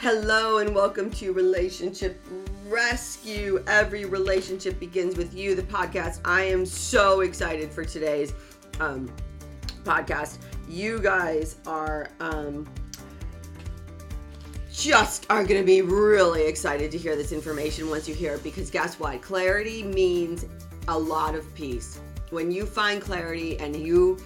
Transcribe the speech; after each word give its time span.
Hello 0.00 0.58
and 0.58 0.72
welcome 0.76 1.10
to 1.10 1.32
Relationship 1.32 2.24
Rescue. 2.68 3.64
Every 3.66 4.04
relationship 4.04 4.78
begins 4.78 5.16
with 5.16 5.34
you, 5.34 5.56
the 5.56 5.64
podcast. 5.64 6.20
I 6.24 6.42
am 6.42 6.64
so 6.64 7.22
excited 7.22 7.72
for 7.72 7.84
today's 7.84 8.32
um, 8.78 9.12
podcast. 9.82 10.38
You 10.68 11.00
guys 11.00 11.56
are 11.66 12.10
um, 12.20 12.64
just 14.72 15.26
are 15.30 15.42
going 15.42 15.60
to 15.60 15.66
be 15.66 15.82
really 15.82 16.46
excited 16.46 16.92
to 16.92 16.96
hear 16.96 17.16
this 17.16 17.32
information 17.32 17.90
once 17.90 18.08
you 18.08 18.14
hear 18.14 18.34
it 18.34 18.44
because 18.44 18.70
guess 18.70 19.00
what? 19.00 19.20
Clarity 19.20 19.82
means 19.82 20.46
a 20.86 20.96
lot 20.96 21.34
of 21.34 21.52
peace. 21.56 21.98
When 22.30 22.52
you 22.52 22.66
find 22.66 23.02
clarity 23.02 23.58
and 23.58 23.74
you 23.74 24.16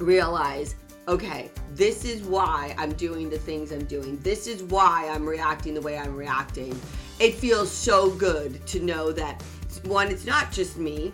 realize 0.00 0.74
okay, 1.10 1.50
this 1.74 2.04
is 2.04 2.22
why 2.22 2.72
I'm 2.78 2.92
doing 2.92 3.28
the 3.28 3.38
things 3.38 3.72
I'm 3.72 3.84
doing. 3.84 4.16
This 4.18 4.46
is 4.46 4.62
why 4.62 5.10
I'm 5.12 5.28
reacting 5.28 5.74
the 5.74 5.80
way 5.80 5.98
I'm 5.98 6.14
reacting. 6.14 6.80
It 7.18 7.34
feels 7.34 7.68
so 7.68 8.10
good 8.10 8.64
to 8.68 8.80
know 8.80 9.10
that 9.12 9.42
one, 9.84 10.06
it's 10.06 10.24
not 10.24 10.52
just 10.52 10.78
me. 10.78 11.12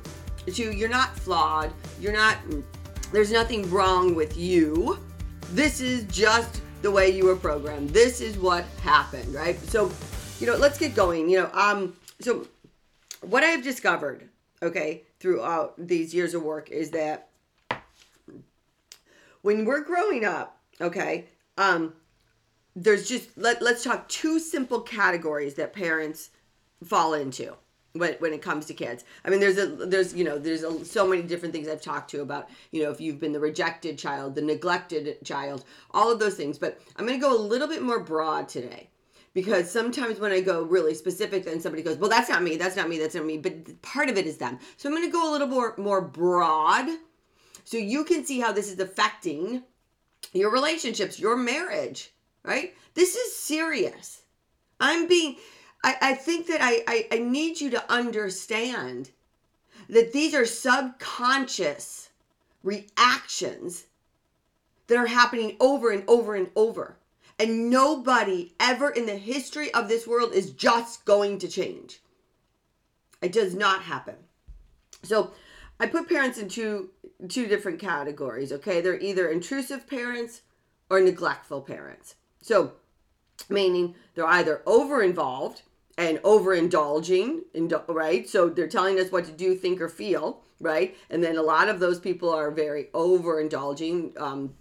Two, 0.52 0.72
you're 0.72 0.90
not 0.90 1.16
flawed. 1.18 1.72
You're 1.98 2.12
not, 2.12 2.36
there's 3.10 3.32
nothing 3.32 3.68
wrong 3.70 4.14
with 4.14 4.36
you. 4.36 4.98
This 5.52 5.80
is 5.80 6.04
just 6.04 6.60
the 6.82 6.90
way 6.90 7.08
you 7.08 7.24
were 7.24 7.36
programmed. 7.36 7.88
This 7.88 8.20
is 8.20 8.36
what 8.36 8.66
happened, 8.82 9.34
right? 9.34 9.58
So, 9.70 9.90
you 10.40 10.46
know, 10.46 10.56
let's 10.56 10.78
get 10.78 10.94
going. 10.94 11.30
You 11.30 11.44
know, 11.44 11.50
um, 11.54 11.96
so 12.20 12.46
what 13.22 13.44
I've 13.44 13.64
discovered, 13.64 14.28
okay, 14.62 15.04
throughout 15.20 15.74
these 15.78 16.14
years 16.14 16.34
of 16.34 16.42
work 16.42 16.70
is 16.70 16.90
that 16.90 17.25
when 19.46 19.64
we're 19.64 19.84
growing 19.84 20.24
up, 20.24 20.58
okay, 20.80 21.26
um, 21.56 21.94
there's 22.74 23.08
just 23.08 23.38
let 23.38 23.62
let's 23.62 23.84
talk 23.84 24.08
two 24.08 24.40
simple 24.40 24.80
categories 24.80 25.54
that 25.54 25.72
parents 25.72 26.30
fall 26.84 27.14
into 27.14 27.54
when, 27.92 28.14
when 28.14 28.32
it 28.32 28.42
comes 28.42 28.66
to 28.66 28.74
kids. 28.74 29.04
I 29.24 29.30
mean, 29.30 29.38
there's 29.38 29.56
a 29.56 29.66
there's 29.68 30.12
you 30.12 30.24
know 30.24 30.36
there's 30.36 30.64
a, 30.64 30.84
so 30.84 31.06
many 31.06 31.22
different 31.22 31.54
things 31.54 31.68
I've 31.68 31.80
talked 31.80 32.10
to 32.10 32.22
about 32.22 32.48
you 32.72 32.82
know 32.82 32.90
if 32.90 33.00
you've 33.00 33.20
been 33.20 33.32
the 33.32 33.38
rejected 33.38 33.96
child, 33.96 34.34
the 34.34 34.42
neglected 34.42 35.24
child, 35.24 35.64
all 35.92 36.10
of 36.10 36.18
those 36.18 36.34
things. 36.34 36.58
But 36.58 36.80
I'm 36.96 37.06
going 37.06 37.18
to 37.18 37.24
go 37.24 37.34
a 37.34 37.38
little 37.40 37.68
bit 37.68 37.82
more 37.82 38.00
broad 38.00 38.48
today 38.48 38.90
because 39.32 39.70
sometimes 39.70 40.18
when 40.18 40.32
I 40.32 40.40
go 40.40 40.64
really 40.64 40.94
specific, 40.94 41.44
then 41.44 41.60
somebody 41.60 41.84
goes, 41.84 41.98
"Well, 41.98 42.10
that's 42.10 42.28
not 42.28 42.42
me. 42.42 42.56
That's 42.56 42.74
not 42.74 42.88
me. 42.88 42.98
That's 42.98 43.14
not 43.14 43.24
me." 43.24 43.38
But 43.38 43.80
part 43.80 44.08
of 44.08 44.18
it 44.18 44.26
is 44.26 44.38
them. 44.38 44.58
So 44.76 44.88
I'm 44.88 44.94
going 44.96 45.06
to 45.06 45.12
go 45.12 45.30
a 45.30 45.32
little 45.32 45.46
more 45.46 45.76
more 45.78 46.00
broad 46.00 46.88
so 47.66 47.76
you 47.78 48.04
can 48.04 48.24
see 48.24 48.38
how 48.38 48.52
this 48.52 48.70
is 48.70 48.78
affecting 48.78 49.64
your 50.32 50.52
relationships, 50.52 51.18
your 51.18 51.36
marriage, 51.36 52.12
right? 52.44 52.74
This 52.94 53.16
is 53.16 53.34
serious. 53.34 54.22
I'm 54.78 55.08
being, 55.08 55.36
I, 55.82 55.96
I 56.00 56.14
think 56.14 56.46
that 56.46 56.60
I, 56.62 56.84
I, 56.86 57.06
I 57.10 57.18
need 57.18 57.60
you 57.60 57.70
to 57.70 57.92
understand 57.92 59.10
that 59.88 60.12
these 60.12 60.32
are 60.32 60.46
subconscious 60.46 62.10
reactions 62.62 63.86
that 64.86 64.96
are 64.96 65.08
happening 65.08 65.56
over 65.58 65.90
and 65.90 66.04
over 66.06 66.36
and 66.36 66.48
over. 66.54 66.96
And 67.36 67.68
nobody 67.68 68.54
ever 68.60 68.90
in 68.90 69.06
the 69.06 69.16
history 69.16 69.74
of 69.74 69.88
this 69.88 70.06
world 70.06 70.32
is 70.32 70.52
just 70.52 71.04
going 71.04 71.40
to 71.40 71.48
change. 71.48 72.00
It 73.20 73.32
does 73.32 73.56
not 73.56 73.82
happen. 73.82 74.14
So 75.02 75.32
I 75.78 75.86
put 75.86 76.08
parents 76.08 76.38
in 76.38 76.48
two 76.48 76.90
two 77.28 77.46
different 77.46 77.78
categories, 77.78 78.52
okay? 78.52 78.80
They're 78.80 79.00
either 79.00 79.28
intrusive 79.28 79.86
parents 79.86 80.42
or 80.90 81.00
neglectful 81.00 81.62
parents. 81.62 82.14
So, 82.42 82.74
meaning 83.48 83.94
they're 84.14 84.26
either 84.26 84.62
over 84.66 85.02
involved 85.02 85.62
and 85.98 86.18
overindulging, 86.18 87.40
right? 87.88 88.28
So 88.28 88.48
they're 88.48 88.68
telling 88.68 89.00
us 89.00 89.10
what 89.10 89.24
to 89.26 89.32
do, 89.32 89.54
think, 89.54 89.80
or 89.80 89.88
feel, 89.88 90.42
right? 90.60 90.96
And 91.10 91.24
then 91.24 91.36
a 91.36 91.42
lot 91.42 91.68
of 91.68 91.80
those 91.80 91.98
people 91.98 92.30
are 92.30 92.50
very 92.50 92.84
overindulging. 92.92 94.18
Um, 94.20 94.54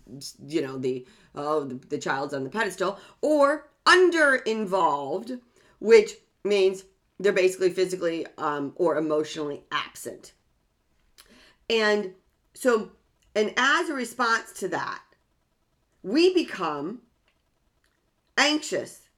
you 0.47 0.61
know, 0.61 0.77
the 0.77 1.05
oh, 1.35 1.65
the, 1.65 1.75
the 1.89 1.97
child's 1.97 2.33
on 2.33 2.43
the 2.43 2.49
pedestal, 2.49 2.99
or 3.21 3.67
under 3.85 4.35
involved, 4.35 5.33
which 5.79 6.13
means 6.43 6.83
they're 7.19 7.33
basically 7.33 7.69
physically 7.69 8.25
um, 8.37 8.73
or 8.75 8.97
emotionally 8.97 9.63
absent. 9.71 10.33
And 11.69 12.13
so, 12.53 12.91
and 13.35 13.53
as 13.57 13.89
a 13.89 13.93
response 13.93 14.51
to 14.59 14.67
that, 14.69 15.01
we 16.03 16.33
become 16.33 17.01
anxious, 18.37 19.09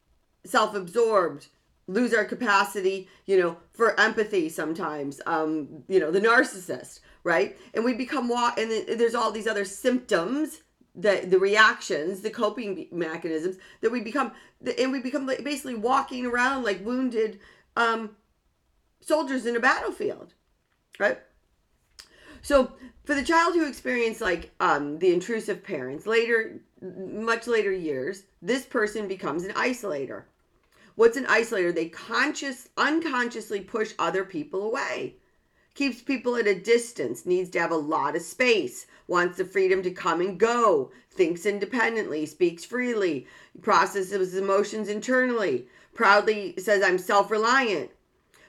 self 0.46 0.74
absorbed, 0.76 1.48
lose 1.88 2.14
our 2.14 2.26
capacity, 2.26 3.10
you 3.26 3.38
know, 3.40 3.58
for 3.74 4.00
empathy 4.00 4.50
sometimes, 4.50 5.22
um, 5.26 5.84
you 5.88 6.00
know, 6.00 6.12
the 6.12 6.22
narcissist, 6.22 7.02
right? 7.24 7.58
And 7.74 7.84
we 7.84 7.94
become, 7.94 8.32
and 8.32 9.00
there's 9.00 9.16
all 9.16 9.32
these 9.32 9.48
other 9.48 9.66
symptoms 9.66 10.62
the 10.98 11.22
the 11.28 11.38
reactions, 11.38 12.22
the 12.22 12.30
coping 12.30 12.88
mechanisms 12.92 13.58
that 13.82 13.92
we 13.92 14.02
become, 14.02 14.32
and 14.78 14.92
we 14.92 15.00
become 15.00 15.28
basically 15.44 15.76
walking 15.76 16.26
around 16.26 16.64
like 16.64 16.84
wounded 16.84 17.40
um, 17.76 18.16
soldiers 19.00 19.46
in 19.46 19.56
a 19.56 19.60
battlefield, 19.60 20.34
right? 21.00 21.20
So 22.48 22.72
for 23.04 23.14
the 23.14 23.26
child 23.26 23.56
who 23.56 23.68
experienced 23.68 24.22
like 24.22 24.52
um, 24.62 25.00
the 25.00 25.12
intrusive 25.12 25.62
parents 25.62 26.08
later, 26.08 26.62
much 26.82 27.46
later 27.46 27.74
years, 27.74 28.24
this 28.42 28.66
person 28.66 29.06
becomes 29.06 29.44
an 29.44 29.52
isolator. 29.52 30.24
What's 30.96 31.18
an 31.18 31.26
isolator? 31.26 31.76
They 31.76 31.90
conscious, 31.90 32.70
unconsciously 32.78 33.60
push 33.60 33.92
other 34.00 34.24
people 34.24 34.64
away. 34.64 35.18
Keeps 35.76 36.02
people 36.02 36.38
at 36.38 36.48
a 36.48 36.58
distance, 36.58 37.26
needs 37.26 37.50
to 37.50 37.60
have 37.60 37.72
a 37.72 37.76
lot 37.76 38.16
of 38.16 38.22
space, 38.22 38.88
wants 39.08 39.36
the 39.36 39.44
freedom 39.44 39.84
to 39.84 39.92
come 39.92 40.22
and 40.22 40.40
go, 40.40 40.90
thinks 41.12 41.46
independently, 41.46 42.26
speaks 42.26 42.64
freely, 42.64 43.28
processes 43.62 44.38
emotions 44.38 44.88
internally, 44.88 45.68
proudly 45.94 46.54
says, 46.58 46.82
I'm 46.82 46.98
self 46.98 47.30
reliant. 47.30 47.92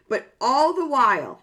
But 0.09 0.33
all 0.41 0.73
the 0.73 0.87
while, 0.87 1.43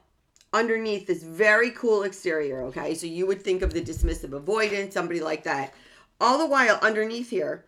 underneath 0.56 1.06
this 1.06 1.22
very 1.22 1.70
cool 1.72 2.04
exterior, 2.04 2.62
okay? 2.64 2.96
So 2.96 3.06
you 3.06 3.28
would 3.28 3.44
think 3.44 3.62
of 3.62 3.74
the 3.74 3.82
dismissive 3.82 4.30
avoidant, 4.30 4.94
somebody 4.94 5.20
like 5.20 5.44
that. 5.44 5.74
All 6.20 6.38
the 6.38 6.48
while, 6.48 6.80
underneath 6.82 7.30
here 7.30 7.66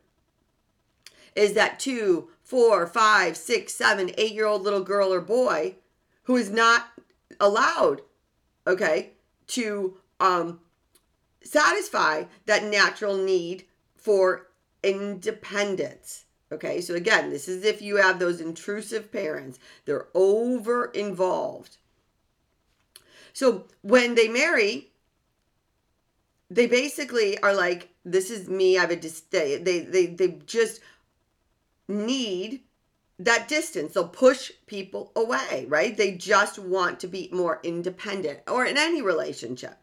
is 1.36 1.54
that 1.54 1.80
two, 1.80 2.30
four, 2.42 2.88
five, 2.88 3.36
six, 3.36 3.76
seven, 3.76 4.12
eight 4.18 4.32
year 4.32 4.46
old 4.46 4.64
little 4.64 4.84
girl 4.84 5.14
or 5.14 5.20
boy 5.20 5.76
who 6.24 6.38
is 6.38 6.50
not 6.50 6.88
allowed, 7.42 8.02
okay, 8.66 9.12
to 9.48 9.98
um, 10.22 10.62
satisfy 11.44 12.24
that 12.46 12.64
natural 12.64 13.18
need 13.18 13.66
for 13.98 14.48
independence. 14.82 16.24
Okay, 16.54 16.80
so 16.80 16.96
again, 16.96 17.30
this 17.30 17.50
is 17.50 17.66
if 17.66 17.82
you 17.82 17.98
have 17.98 18.20
those 18.20 18.40
intrusive 18.40 19.12
parents, 19.12 19.60
they're 19.84 20.08
over 20.14 20.86
involved. 20.86 21.76
So 23.38 23.66
when 23.84 24.16
they 24.16 24.28
marry, 24.28 24.90
they 26.50 26.66
basically 26.66 27.38
are 27.44 27.54
like, 27.54 27.90
this 28.04 28.32
is 28.32 28.50
me. 28.50 28.80
I 28.80 28.82
have 28.82 28.90
a 28.90 28.96
dis- 28.96 29.20
they, 29.30 29.58
they, 29.58 29.82
they, 29.82 30.08
they 30.08 30.40
just 30.48 30.82
need 31.88 32.62
that 33.20 33.48
distance. 33.48 33.94
They'll 33.94 34.08
push 34.08 34.52
people 34.66 35.12
away, 35.16 35.68
right? 35.68 35.96
They 35.96 36.14
just 36.14 36.58
want 36.58 37.00
to 37.02 37.08
be 37.08 37.30
more 37.32 37.60
independent 37.62 38.40
or 38.48 38.66
in 38.66 38.76
any 38.76 39.04
relationship. 39.04 39.78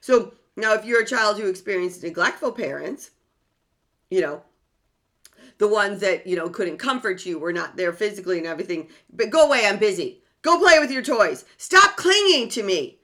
So 0.00 0.32
now, 0.56 0.74
if 0.74 0.84
you're 0.84 1.02
a 1.02 1.06
child 1.06 1.38
who 1.38 1.48
experienced 1.48 2.02
neglectful 2.02 2.50
parents, 2.50 3.12
you 4.10 4.20
know, 4.20 4.42
the 5.58 5.68
ones 5.68 6.00
that, 6.00 6.26
you 6.26 6.34
know, 6.34 6.48
couldn't 6.48 6.78
comfort 6.78 7.24
you, 7.24 7.38
were 7.38 7.52
not 7.52 7.76
there 7.76 7.92
physically 7.92 8.38
and 8.38 8.46
everything, 8.48 8.88
but 9.12 9.30
go 9.30 9.46
away, 9.46 9.66
I'm 9.66 9.78
busy. 9.78 10.24
Go 10.42 10.58
play 10.58 10.78
with 10.78 10.90
your 10.90 11.02
toys. 11.02 11.44
Stop 11.56 11.96
clinging 11.96 12.48
to 12.50 12.62
me. 12.62 12.98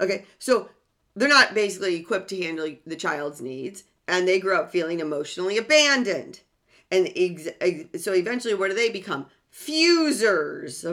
Okay, 0.00 0.26
so 0.38 0.68
they're 1.16 1.28
not 1.28 1.54
basically 1.54 1.96
equipped 1.96 2.28
to 2.28 2.42
handle 2.42 2.76
the 2.86 2.96
child's 2.96 3.40
needs, 3.40 3.84
and 4.06 4.26
they 4.26 4.38
grow 4.38 4.60
up 4.60 4.70
feeling 4.70 5.00
emotionally 5.00 5.58
abandoned. 5.58 6.40
And 6.90 7.10
ex- 7.16 7.48
ex- 7.60 8.02
so 8.02 8.12
eventually, 8.12 8.54
what 8.54 8.68
do 8.68 8.76
they 8.76 8.90
become? 8.90 9.26
Fusers. 9.50 10.84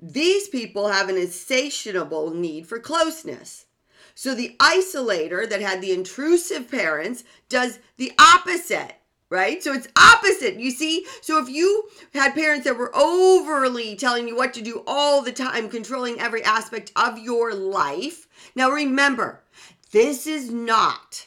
These 0.00 0.48
people 0.48 0.88
have 0.88 1.08
an 1.08 1.16
insatiable 1.16 2.30
need 2.30 2.66
for 2.66 2.78
closeness. 2.78 3.66
So 4.14 4.34
the 4.34 4.56
isolator 4.60 5.48
that 5.48 5.60
had 5.60 5.80
the 5.80 5.92
intrusive 5.92 6.70
parents 6.70 7.24
does 7.48 7.78
the 7.96 8.12
opposite 8.18 8.94
right? 9.34 9.62
So 9.62 9.72
it's 9.72 9.88
opposite, 9.96 10.60
you 10.60 10.70
see? 10.70 11.04
So 11.20 11.42
if 11.42 11.48
you 11.48 11.88
had 12.14 12.34
parents 12.34 12.64
that 12.64 12.78
were 12.78 12.94
overly 12.94 13.96
telling 13.96 14.28
you 14.28 14.36
what 14.36 14.54
to 14.54 14.62
do 14.62 14.84
all 14.86 15.22
the 15.22 15.32
time, 15.32 15.68
controlling 15.68 16.20
every 16.20 16.44
aspect 16.44 16.92
of 16.94 17.18
your 17.18 17.52
life, 17.52 18.28
now 18.54 18.70
remember, 18.70 19.42
this 19.90 20.28
is 20.28 20.50
not 20.50 21.26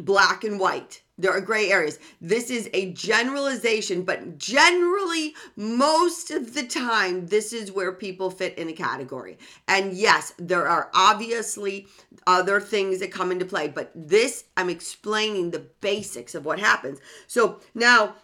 black 0.00 0.42
and 0.42 0.58
white. 0.58 1.02
There 1.18 1.32
are 1.32 1.40
gray 1.40 1.70
areas. 1.70 1.98
This 2.20 2.48
is 2.48 2.70
a 2.72 2.92
generalization, 2.92 4.04
but 4.04 4.38
generally, 4.38 5.34
most 5.56 6.30
of 6.30 6.54
the 6.54 6.64
time, 6.64 7.26
this 7.26 7.52
is 7.52 7.72
where 7.72 7.92
people 7.92 8.30
fit 8.30 8.56
in 8.56 8.68
a 8.68 8.72
category. 8.72 9.36
And 9.66 9.92
yes, 9.92 10.32
there 10.38 10.68
are 10.68 10.90
obviously 10.94 11.88
other 12.26 12.60
things 12.60 13.00
that 13.00 13.10
come 13.10 13.32
into 13.32 13.44
play, 13.44 13.66
but 13.66 13.90
this, 13.94 14.44
I'm 14.56 14.70
explaining 14.70 15.50
the 15.50 15.66
basics 15.80 16.36
of 16.36 16.44
what 16.44 16.60
happens. 16.60 17.00
So 17.26 17.60
now, 17.74 18.14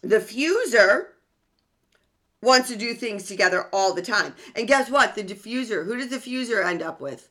the 0.00 0.20
fuser 0.20 1.08
wants 2.40 2.68
to 2.68 2.76
do 2.76 2.94
things 2.94 3.24
together 3.24 3.68
all 3.72 3.92
the 3.92 4.02
time. 4.02 4.34
And 4.54 4.68
guess 4.68 4.90
what? 4.90 5.14
The 5.14 5.24
diffuser, 5.24 5.84
who 5.84 5.96
does 5.96 6.08
the 6.08 6.16
fuser 6.18 6.64
end 6.64 6.80
up 6.80 7.00
with? 7.00 7.28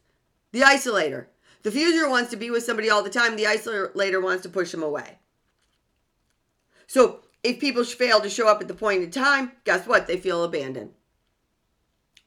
The 0.51 0.61
isolator. 0.61 1.27
The 1.65 1.71
fuser 1.71 2.07
wants 2.07 2.29
to 2.29 2.37
be 2.37 2.51
with 2.51 2.63
somebody 2.63 2.91
all 2.91 3.01
the 3.01 3.09
time. 3.09 3.35
The 3.35 3.45
isolator 3.45 4.21
wants 4.21 4.43
to 4.43 4.49
push 4.49 4.69
them 4.69 4.83
away. 4.83 5.17
So 6.85 7.21
if 7.41 7.59
people 7.59 7.83
fail 7.83 8.21
to 8.21 8.29
show 8.29 8.47
up 8.47 8.61
at 8.61 8.67
the 8.67 8.75
point 8.75 9.01
in 9.01 9.09
time, 9.09 9.51
guess 9.63 9.87
what? 9.87 10.05
They 10.05 10.17
feel 10.17 10.43
abandoned. 10.43 10.91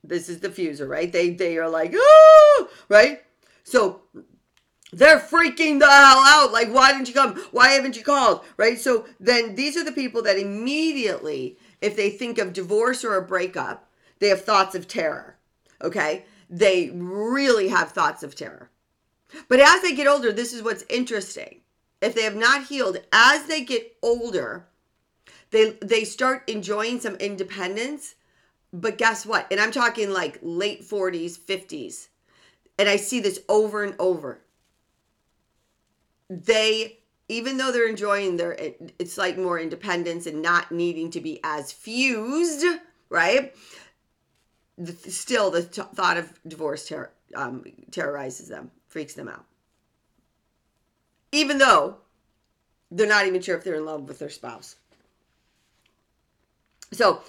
This 0.03 0.29
is 0.29 0.41
the 0.41 0.49
fuser, 0.49 0.89
right? 0.89 1.13
They 1.13 1.31
they 1.31 1.57
are 1.57 1.69
like, 1.69 1.93
oh, 1.95 2.69
right? 2.89 3.23
So 3.63 4.03
they're 4.93 5.21
freaking 5.21 5.79
the 5.79 5.87
hell 5.87 6.19
out. 6.19 6.51
Like, 6.53 6.75
why 6.75 6.91
didn't 6.91 7.07
you 7.07 7.15
come? 7.15 7.37
Why 7.53 7.69
haven't 7.69 7.97
you 7.97 8.03
called? 8.03 8.45
Right? 8.57 8.77
So 8.77 9.07
then 9.21 9.55
these 9.55 9.77
are 9.77 9.85
the 9.85 9.93
people 9.93 10.21
that 10.23 10.37
immediately, 10.37 11.59
if 11.81 11.95
they 11.95 12.11
think 12.11 12.39
of 12.39 12.53
divorce 12.53 13.05
or 13.05 13.15
a 13.15 13.23
breakup, 13.23 13.89
they 14.19 14.31
have 14.31 14.45
thoughts 14.45 14.75
of 14.75 14.89
terror. 14.89 15.37
Okay? 15.81 16.25
They 16.51 16.91
really 16.93 17.69
have 17.69 17.93
thoughts 17.93 18.25
of 18.25 18.35
terror. 18.35 18.73
But 19.49 19.61
as 19.61 19.83
they 19.83 19.95
get 19.95 20.07
older, 20.07 20.33
this 20.33 20.53
is 20.53 20.63
what's 20.63 20.85
interesting. 20.89 21.61
If 22.01 22.15
they 22.15 22.23
have 22.23 22.37
not 22.37 22.67
healed, 22.67 22.99
as 23.13 23.47
they 23.47 23.65
get 23.65 23.97
older, 24.03 24.67
they 25.51 25.71
they 25.83 26.05
start 26.05 26.49
enjoying 26.49 27.01
some 27.01 27.17
independence. 27.17 28.15
But 28.73 28.99
guess 28.99 29.27
what? 29.27 29.47
And 29.51 29.61
I'm 29.61 29.73
talking 29.73 30.13
like 30.13 30.39
late 30.43 30.83
40s, 30.83 31.39
50s. 31.39 32.09
And 32.79 32.89
I 32.89 32.97
see 32.97 33.19
this 33.19 33.41
over 33.49 33.83
and 33.83 33.95
over. 33.99 34.41
They 36.31 36.99
even 37.29 37.57
though 37.57 37.73
they're 37.73 37.89
enjoying 37.89 38.37
their 38.37 38.57
it's 38.99 39.19
like 39.19 39.37
more 39.37 39.59
independence 39.59 40.27
and 40.27 40.41
not 40.41 40.71
needing 40.71 41.11
to 41.11 41.21
be 41.21 41.41
as 41.43 41.73
fused, 41.73 42.65
right? 43.09 43.55
Still, 45.09 45.51
the 45.51 45.65
t- 45.65 45.83
thought 45.95 46.17
of 46.17 46.33
divorce 46.47 46.87
ter- 46.87 47.11
um, 47.35 47.65
terrorizes 47.91 48.49
them 48.49 48.71
freaks 48.89 49.15
them 49.15 49.29
out. 49.29 49.45
Even 51.31 51.59
though 51.59 51.99
they're 52.91 53.07
not 53.07 53.27
even 53.27 53.41
sure 53.41 53.57
if 53.57 53.65
they're 53.65 53.75
in 53.75 53.85
love 53.85 54.09
with 54.09 54.19
their 54.19 54.31
spouse. 54.31 54.77
So, 56.93 57.21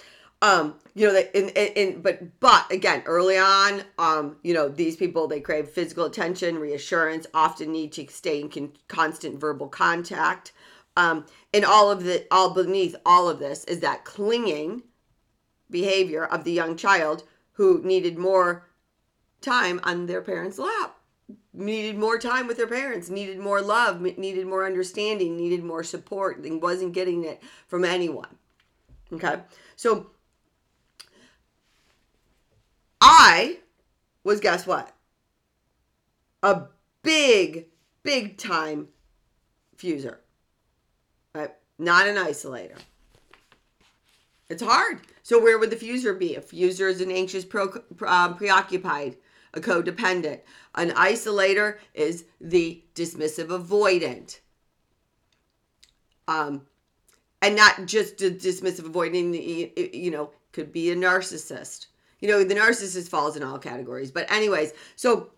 um, 0.42 0.76
you 0.94 1.06
know, 1.06 1.12
that 1.12 1.36
in, 1.36 1.50
in, 1.50 1.72
in, 1.74 2.00
but 2.00 2.40
but 2.40 2.70
again, 2.72 3.02
early 3.04 3.36
on, 3.36 3.82
um, 3.98 4.36
you 4.42 4.54
know, 4.54 4.68
these 4.68 4.96
people 4.96 5.28
they 5.28 5.40
crave 5.40 5.68
physical 5.68 6.06
attention, 6.06 6.58
reassurance, 6.58 7.26
often 7.34 7.72
need 7.72 7.92
to 7.92 8.06
stay 8.08 8.40
in 8.40 8.48
con- 8.48 8.72
constant 8.88 9.38
verbal 9.38 9.68
contact. 9.68 10.52
Um, 10.96 11.26
and 11.52 11.64
all 11.64 11.90
of 11.90 12.04
the 12.04 12.26
all 12.30 12.54
beneath 12.54 12.96
all 13.04 13.28
of 13.28 13.38
this 13.38 13.64
is 13.64 13.80
that 13.80 14.04
clinging 14.04 14.82
behavior 15.70 16.24
of 16.24 16.44
the 16.44 16.52
young 16.52 16.74
child 16.74 17.24
who 17.52 17.82
needed 17.84 18.16
more 18.16 18.66
time 19.42 19.78
on 19.84 20.06
their 20.06 20.22
parents' 20.22 20.58
lap 20.58 20.99
needed 21.52 21.98
more 21.98 22.18
time 22.18 22.46
with 22.46 22.56
their 22.56 22.66
parents, 22.66 23.10
needed 23.10 23.38
more 23.38 23.60
love, 23.60 24.00
needed 24.00 24.46
more 24.46 24.64
understanding, 24.64 25.36
needed 25.36 25.64
more 25.64 25.82
support, 25.82 26.38
and 26.38 26.62
wasn't 26.62 26.92
getting 26.92 27.24
it 27.24 27.42
from 27.66 27.84
anyone. 27.84 28.38
Okay? 29.12 29.40
So 29.76 30.10
I 33.00 33.58
was 34.24 34.40
guess 34.40 34.66
what? 34.66 34.94
A 36.42 36.62
big, 37.02 37.66
big 38.02 38.38
time 38.38 38.88
fuser. 39.76 40.18
Right? 41.34 41.50
Not 41.78 42.06
an 42.06 42.16
isolator. 42.16 42.78
It's 44.48 44.62
hard. 44.62 45.00
So 45.22 45.40
where 45.40 45.58
would 45.58 45.70
the 45.70 45.76
fuser 45.76 46.18
be? 46.18 46.34
A 46.34 46.40
fuser 46.40 46.90
is 46.90 47.00
an 47.00 47.10
anxious, 47.10 47.44
pro, 47.44 47.72
um, 48.06 48.36
preoccupied, 48.36 49.16
a 49.54 49.60
codependent. 49.60 50.40
An 50.74 50.90
isolator 50.90 51.78
is 51.94 52.24
the 52.40 52.82
dismissive 52.94 53.48
avoidant. 53.48 54.40
Um, 56.28 56.66
and 57.42 57.56
not 57.56 57.86
just 57.86 58.22
a 58.22 58.30
dismissive 58.30 58.88
avoidant, 58.90 59.94
you 59.94 60.10
know, 60.10 60.30
could 60.52 60.72
be 60.72 60.90
a 60.90 60.96
narcissist. 60.96 61.86
You 62.20 62.28
know, 62.28 62.44
the 62.44 62.54
narcissist 62.54 63.08
falls 63.08 63.36
in 63.36 63.42
all 63.42 63.58
categories. 63.58 64.10
But 64.10 64.30
anyways, 64.30 64.72
so 64.96 65.30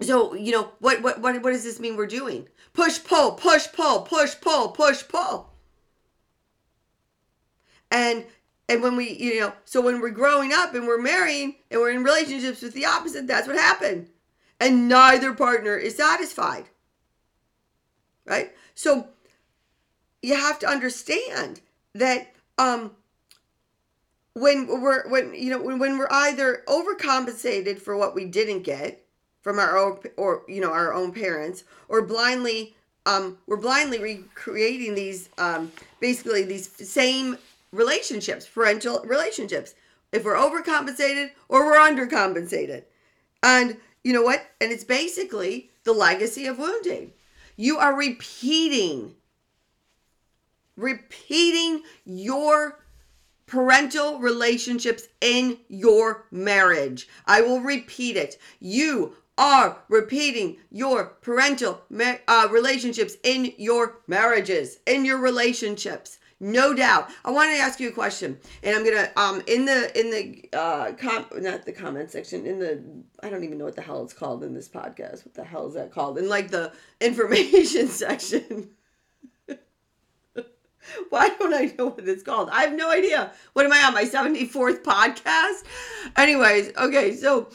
so 0.00 0.34
you 0.34 0.52
know 0.52 0.70
what 0.78 1.02
what 1.02 1.20
what 1.20 1.42
what 1.42 1.52
does 1.52 1.64
this 1.64 1.80
mean 1.80 1.96
we're 1.96 2.06
doing? 2.06 2.48
Push 2.72 3.02
pull, 3.04 3.32
push 3.32 3.66
pull, 3.72 4.02
push 4.02 4.34
pull, 4.40 4.68
push 4.68 5.06
pull. 5.08 5.50
And 7.90 8.24
and 8.68 8.82
when 8.82 8.96
we, 8.96 9.12
you 9.12 9.40
know, 9.40 9.52
so 9.64 9.80
when 9.80 10.00
we're 10.00 10.10
growing 10.10 10.52
up 10.52 10.74
and 10.74 10.86
we're 10.86 11.00
marrying 11.00 11.56
and 11.70 11.80
we're 11.80 11.92
in 11.92 12.02
relationships 12.02 12.62
with 12.62 12.74
the 12.74 12.84
opposite, 12.84 13.26
that's 13.26 13.46
what 13.46 13.56
happened. 13.56 14.08
And 14.58 14.88
neither 14.88 15.32
partner 15.32 15.76
is 15.76 15.96
satisfied. 15.96 16.64
Right? 18.24 18.52
So 18.74 19.08
you 20.22 20.34
have 20.34 20.58
to 20.60 20.66
understand 20.66 21.60
that 21.94 22.34
um 22.58 22.90
when 24.34 24.66
we're 24.66 25.08
when 25.08 25.34
you 25.34 25.50
know 25.50 25.62
when, 25.62 25.78
when 25.78 25.98
we're 25.98 26.10
either 26.10 26.62
overcompensated 26.66 27.78
for 27.78 27.96
what 27.96 28.14
we 28.14 28.24
didn't 28.24 28.62
get 28.62 29.02
from 29.42 29.58
our 29.58 29.78
own 29.78 29.98
or 30.16 30.42
you 30.48 30.60
know 30.60 30.72
our 30.72 30.92
own 30.92 31.12
parents 31.12 31.64
or 31.88 32.02
blindly 32.02 32.74
um 33.06 33.38
we're 33.46 33.56
blindly 33.56 33.98
recreating 33.98 34.94
these 34.94 35.28
um 35.38 35.70
basically 36.00 36.42
these 36.42 36.68
same 36.68 37.38
relationships, 37.72 38.46
parental 38.46 39.02
relationships. 39.04 39.74
If 40.12 40.24
we're 40.24 40.34
overcompensated 40.34 41.30
or 41.48 41.66
we're 41.66 41.78
undercompensated. 41.78 42.84
And 43.42 43.78
you 44.02 44.12
know 44.12 44.22
what? 44.22 44.46
And 44.60 44.70
it's 44.72 44.84
basically 44.84 45.70
the 45.84 45.92
legacy 45.92 46.46
of 46.46 46.58
wounding. 46.58 47.12
You 47.56 47.78
are 47.78 47.94
repeating, 47.94 49.14
repeating 50.76 51.82
your 52.04 52.78
parental 53.46 54.18
relationships 54.18 55.08
in 55.20 55.58
your 55.68 56.26
marriage. 56.30 57.08
I 57.26 57.40
will 57.40 57.60
repeat 57.60 58.16
it. 58.16 58.38
You 58.60 59.16
are 59.38 59.78
repeating 59.88 60.56
your 60.70 61.16
parental 61.20 61.82
uh, 62.28 62.48
relationships 62.50 63.16
in 63.22 63.52
your 63.58 63.98
marriages, 64.06 64.78
in 64.86 65.04
your 65.04 65.18
relationships 65.18 66.18
no 66.38 66.74
doubt. 66.74 67.10
I 67.24 67.30
want 67.30 67.50
to 67.50 67.56
ask 67.56 67.80
you 67.80 67.88
a 67.88 67.92
question, 67.92 68.38
and 68.62 68.76
I'm 68.76 68.84
gonna 68.84 69.10
um 69.16 69.42
in 69.46 69.64
the 69.64 69.98
in 69.98 70.10
the 70.10 70.48
uh 70.52 70.92
com 70.92 71.26
not 71.36 71.64
the 71.64 71.72
comment 71.72 72.10
section 72.10 72.44
in 72.46 72.58
the 72.58 72.82
I 73.22 73.30
don't 73.30 73.44
even 73.44 73.56
know 73.58 73.64
what 73.64 73.76
the 73.76 73.82
hell 73.82 74.02
it's 74.02 74.12
called 74.12 74.44
in 74.44 74.52
this 74.52 74.68
podcast. 74.68 75.24
What 75.24 75.34
the 75.34 75.44
hell 75.44 75.66
is 75.66 75.74
that 75.74 75.92
called? 75.92 76.18
In 76.18 76.28
like 76.28 76.50
the 76.50 76.72
information 77.00 77.88
section. 77.88 78.70
Why 81.10 81.30
don't 81.30 81.54
I 81.54 81.74
know 81.76 81.86
what 81.86 82.06
it's 82.06 82.22
called? 82.22 82.50
I 82.50 82.62
have 82.62 82.74
no 82.74 82.90
idea. 82.90 83.32
What 83.54 83.64
am 83.64 83.72
I 83.72 83.82
on 83.84 83.94
my 83.94 84.04
74th 84.04 84.82
podcast? 84.82 85.64
Anyways, 86.16 86.76
okay, 86.76 87.16
so 87.16 87.48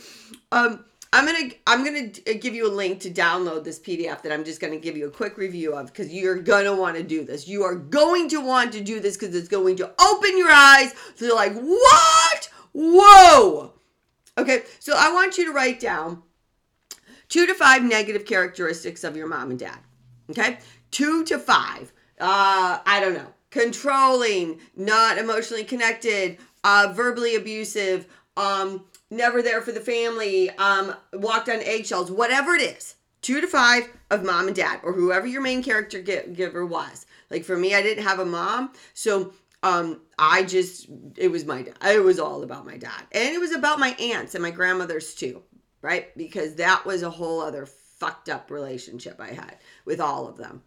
um 0.51 0.83
I'm 1.13 1.25
gonna 1.25 1.49
I'm 1.67 1.83
gonna 1.83 2.09
uh, 2.27 2.39
give 2.39 2.55
you 2.55 2.67
a 2.67 2.73
link 2.73 3.01
to 3.01 3.11
download 3.11 3.65
this 3.65 3.79
PDF 3.79 4.21
that 4.21 4.31
I'm 4.31 4.45
just 4.45 4.61
gonna 4.61 4.77
give 4.77 4.95
you 4.95 5.07
a 5.07 5.11
quick 5.11 5.37
review 5.37 5.73
of 5.75 5.87
because 5.87 6.13
you're 6.13 6.39
gonna 6.41 6.73
want 6.73 6.95
to 6.95 7.03
do 7.03 7.25
this. 7.25 7.47
You 7.47 7.63
are 7.63 7.75
going 7.75 8.29
to 8.29 8.39
want 8.39 8.71
to 8.73 8.81
do 8.81 9.01
this 9.01 9.17
because 9.17 9.35
it's 9.35 9.49
going 9.49 9.75
to 9.77 9.91
open 10.01 10.37
your 10.37 10.49
eyes. 10.49 10.93
So 11.15 11.25
you're 11.25 11.35
like, 11.35 11.53
what? 11.53 12.49
Whoa. 12.73 13.73
Okay, 14.37 14.63
so 14.79 14.93
I 14.97 15.11
want 15.11 15.37
you 15.37 15.45
to 15.45 15.51
write 15.51 15.81
down 15.81 16.23
two 17.27 17.45
to 17.45 17.53
five 17.53 17.83
negative 17.83 18.25
characteristics 18.25 19.03
of 19.03 19.17
your 19.17 19.27
mom 19.27 19.49
and 19.49 19.59
dad. 19.59 19.79
Okay, 20.29 20.59
two 20.91 21.25
to 21.25 21.37
five. 21.37 21.91
Uh, 22.19 22.79
I 22.85 22.99
don't 23.01 23.15
know. 23.15 23.27
Controlling, 23.49 24.61
not 24.77 25.17
emotionally 25.17 25.65
connected, 25.65 26.37
uh, 26.63 26.93
verbally 26.95 27.35
abusive, 27.35 28.07
um, 28.37 28.85
never 29.11 29.41
there 29.41 29.61
for 29.61 29.71
the 29.71 29.81
family, 29.81 30.49
um, 30.51 30.95
walked 31.13 31.49
on 31.49 31.59
eggshells, 31.59 32.09
whatever 32.09 32.55
it 32.55 32.61
is, 32.61 32.95
two 33.21 33.41
to 33.41 33.47
five 33.47 33.87
of 34.09 34.23
mom 34.23 34.47
and 34.47 34.55
dad, 34.55 34.79
or 34.83 34.93
whoever 34.93 35.27
your 35.27 35.41
main 35.41 35.61
character 35.61 36.01
giver 36.01 36.65
was. 36.65 37.05
Like 37.29 37.43
for 37.43 37.57
me, 37.57 37.75
I 37.75 37.83
didn't 37.83 38.05
have 38.05 38.19
a 38.19 38.25
mom, 38.25 38.71
so 38.93 39.33
um, 39.63 40.01
I 40.17 40.43
just 40.43 40.87
it 41.17 41.27
was 41.27 41.45
my. 41.45 41.65
It 41.85 42.03
was 42.03 42.19
all 42.19 42.43
about 42.43 42.65
my 42.65 42.77
dad, 42.77 43.03
and 43.11 43.29
it 43.35 43.39
was 43.39 43.51
about 43.51 43.79
my 43.79 43.91
aunts 43.99 44.33
and 44.33 44.41
my 44.41 44.51
grandmothers 44.51 45.13
too, 45.13 45.43
right? 45.81 46.15
Because 46.17 46.55
that 46.55 46.85
was 46.85 47.03
a 47.03 47.09
whole 47.09 47.41
other 47.41 47.65
fucked 47.65 48.29
up 48.29 48.49
relationship 48.49 49.19
I 49.19 49.29
had 49.29 49.57
with 49.85 50.01
all 50.01 50.27
of 50.27 50.37
them. 50.37 50.63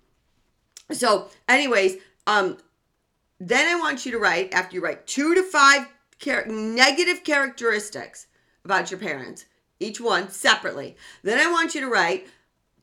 So, 0.92 1.28
anyways, 1.48 1.96
um, 2.26 2.58
then 3.40 3.66
I 3.66 3.80
want 3.80 4.06
you 4.06 4.12
to 4.12 4.18
write 4.18 4.54
after 4.54 4.76
you 4.76 4.82
write 4.82 5.06
two 5.06 5.34
to 5.34 5.42
five 5.42 5.88
char- 6.18 6.46
negative 6.46 7.24
characteristics 7.24 8.28
about 8.64 8.90
your 8.90 9.00
parents, 9.00 9.44
each 9.80 10.00
one 10.00 10.30
separately. 10.30 10.96
Then 11.22 11.38
I 11.38 11.50
want 11.50 11.74
you 11.74 11.80
to 11.82 11.88
write 11.88 12.26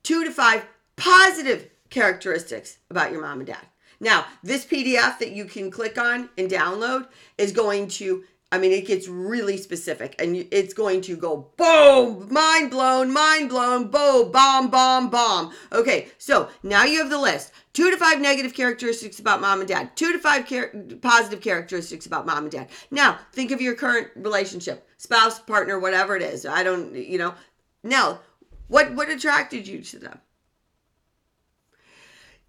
two 0.03 0.23
to 0.23 0.31
five 0.31 0.65
positive 0.95 1.69
characteristics 1.89 2.77
about 2.89 3.11
your 3.11 3.21
mom 3.21 3.39
and 3.39 3.47
dad. 3.47 3.65
Now, 3.99 4.25
this 4.41 4.65
PDF 4.65 5.19
that 5.19 5.31
you 5.31 5.45
can 5.45 5.69
click 5.69 5.97
on 5.97 6.29
and 6.37 6.49
download 6.49 7.07
is 7.37 7.51
going 7.51 7.87
to 7.89 8.23
I 8.51 8.57
mean, 8.57 8.73
it 8.73 8.85
gets 8.85 9.07
really 9.07 9.55
specific 9.55 10.15
and 10.19 10.35
it's 10.51 10.73
going 10.73 11.01
to 11.01 11.15
go 11.15 11.49
boom, 11.55 12.27
mind 12.31 12.71
blown, 12.71 13.13
mind 13.13 13.49
blown, 13.49 13.89
boom, 13.89 14.31
bomb, 14.31 14.69
bomb, 14.69 15.09
bomb. 15.09 15.53
Okay, 15.71 16.09
so 16.17 16.49
now 16.61 16.83
you 16.83 16.99
have 16.99 17.09
the 17.09 17.17
list. 17.17 17.53
Two 17.73 17.89
to 17.89 17.95
five 17.95 18.19
negative 18.19 18.53
characteristics 18.53 19.19
about 19.19 19.39
mom 19.39 19.59
and 19.59 19.69
dad. 19.69 19.95
Two 19.95 20.11
to 20.11 20.19
five 20.19 20.45
char- 20.45 20.73
positive 21.01 21.39
characteristics 21.39 22.05
about 22.05 22.25
mom 22.25 22.43
and 22.43 22.51
dad. 22.51 22.67
Now, 22.91 23.19
think 23.31 23.51
of 23.51 23.61
your 23.61 23.75
current 23.75 24.09
relationship, 24.17 24.85
spouse, 24.97 25.39
partner, 25.39 25.79
whatever 25.79 26.17
it 26.17 26.21
is. 26.21 26.45
I 26.45 26.63
don't, 26.63 26.93
you 26.93 27.17
know. 27.17 27.33
Now, 27.83 28.19
what 28.67 28.93
what 28.93 29.09
attracted 29.09 29.65
you 29.65 29.81
to 29.81 29.99
them? 29.99 30.19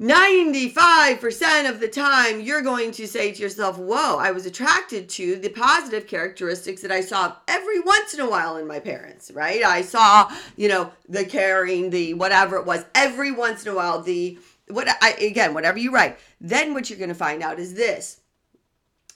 95% 0.02 1.70
of 1.70 1.78
the 1.78 1.86
time, 1.86 2.40
you're 2.40 2.60
going 2.60 2.90
to 2.90 3.06
say 3.06 3.30
to 3.30 3.40
yourself, 3.40 3.78
Whoa, 3.78 4.16
I 4.16 4.32
was 4.32 4.46
attracted 4.46 5.08
to 5.10 5.36
the 5.36 5.48
positive 5.48 6.08
characteristics 6.08 6.82
that 6.82 6.90
I 6.90 7.02
saw 7.02 7.36
every 7.46 7.78
once 7.78 8.12
in 8.12 8.18
a 8.18 8.28
while 8.28 8.56
in 8.56 8.66
my 8.66 8.80
parents, 8.80 9.30
right? 9.30 9.62
I 9.62 9.82
saw, 9.82 10.28
you 10.56 10.68
know, 10.68 10.90
the 11.08 11.24
caring, 11.24 11.90
the 11.90 12.14
whatever 12.14 12.56
it 12.56 12.66
was, 12.66 12.84
every 12.96 13.30
once 13.30 13.64
in 13.64 13.70
a 13.70 13.76
while, 13.76 14.02
the 14.02 14.40
what 14.66 14.88
I 15.00 15.12
again, 15.12 15.54
whatever 15.54 15.78
you 15.78 15.92
write. 15.92 16.18
Then 16.40 16.74
what 16.74 16.90
you're 16.90 16.98
going 16.98 17.08
to 17.08 17.14
find 17.14 17.40
out 17.40 17.60
is 17.60 17.74
this. 17.74 18.22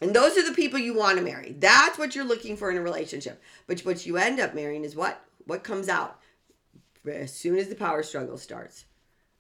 And 0.01 0.15
those 0.15 0.39
are 0.39 0.47
the 0.47 0.55
people 0.55 0.79
you 0.79 0.95
want 0.95 1.19
to 1.19 1.25
marry. 1.25 1.57
That's 1.59 1.99
what 1.99 2.15
you're 2.15 2.25
looking 2.25 2.57
for 2.57 2.71
in 2.71 2.77
a 2.77 2.83
relationship. 2.83 3.43
But 3.67 3.81
what 3.81 4.07
you 4.07 4.19
end 4.19 4.39
up 4.39 4.55
marrying 4.55 4.85
is 4.85 4.95
what? 4.95 5.21
What 5.47 5.65
comes 5.65 5.89
out 5.89 6.21
as 7.05 7.35
soon 7.35 7.59
as 7.59 7.69
the 7.69 7.75
power 7.75 8.05
struggle 8.05 8.39
starts 8.39 8.85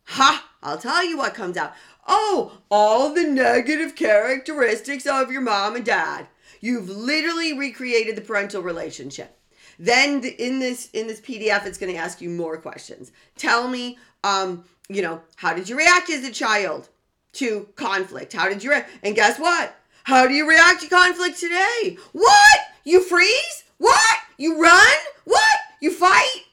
Ha! 0.06 0.48
I'll 0.62 0.78
tell 0.78 1.04
you 1.04 1.16
what 1.16 1.34
comes 1.34 1.56
out. 1.56 1.74
Oh, 2.08 2.58
all 2.70 3.12
the 3.12 3.24
negative 3.24 3.94
characteristics 3.94 5.06
of 5.06 5.30
your 5.30 5.40
mom 5.40 5.76
and 5.76 5.84
dad. 5.84 6.26
You've 6.60 6.88
literally 6.88 7.56
recreated 7.56 8.16
the 8.16 8.22
parental 8.22 8.62
relationship. 8.62 9.38
Then 9.78 10.24
in 10.24 10.58
this 10.58 10.88
in 10.92 11.06
this 11.06 11.20
PDF, 11.20 11.66
it's 11.66 11.78
going 11.78 11.92
to 11.92 11.98
ask 11.98 12.20
you 12.20 12.30
more 12.30 12.56
questions. 12.56 13.12
Tell 13.36 13.68
me, 13.68 13.98
um, 14.24 14.64
you 14.88 15.02
know, 15.02 15.20
how 15.36 15.54
did 15.54 15.68
you 15.68 15.76
react 15.76 16.08
as 16.08 16.24
a 16.24 16.32
child 16.32 16.88
to 17.34 17.68
conflict? 17.76 18.32
How 18.32 18.48
did 18.48 18.64
you 18.64 18.70
react? 18.70 18.90
And 19.02 19.14
guess 19.14 19.38
what? 19.38 19.76
How 20.04 20.26
do 20.26 20.34
you 20.34 20.48
react 20.48 20.80
to 20.82 20.88
conflict 20.88 21.38
today? 21.38 21.98
What? 22.12 22.58
You 22.84 23.02
freeze? 23.02 23.64
What? 23.78 24.18
You 24.38 24.62
run? 24.62 24.96
What? 25.24 25.56
You 25.80 25.92
fight? 25.92 26.44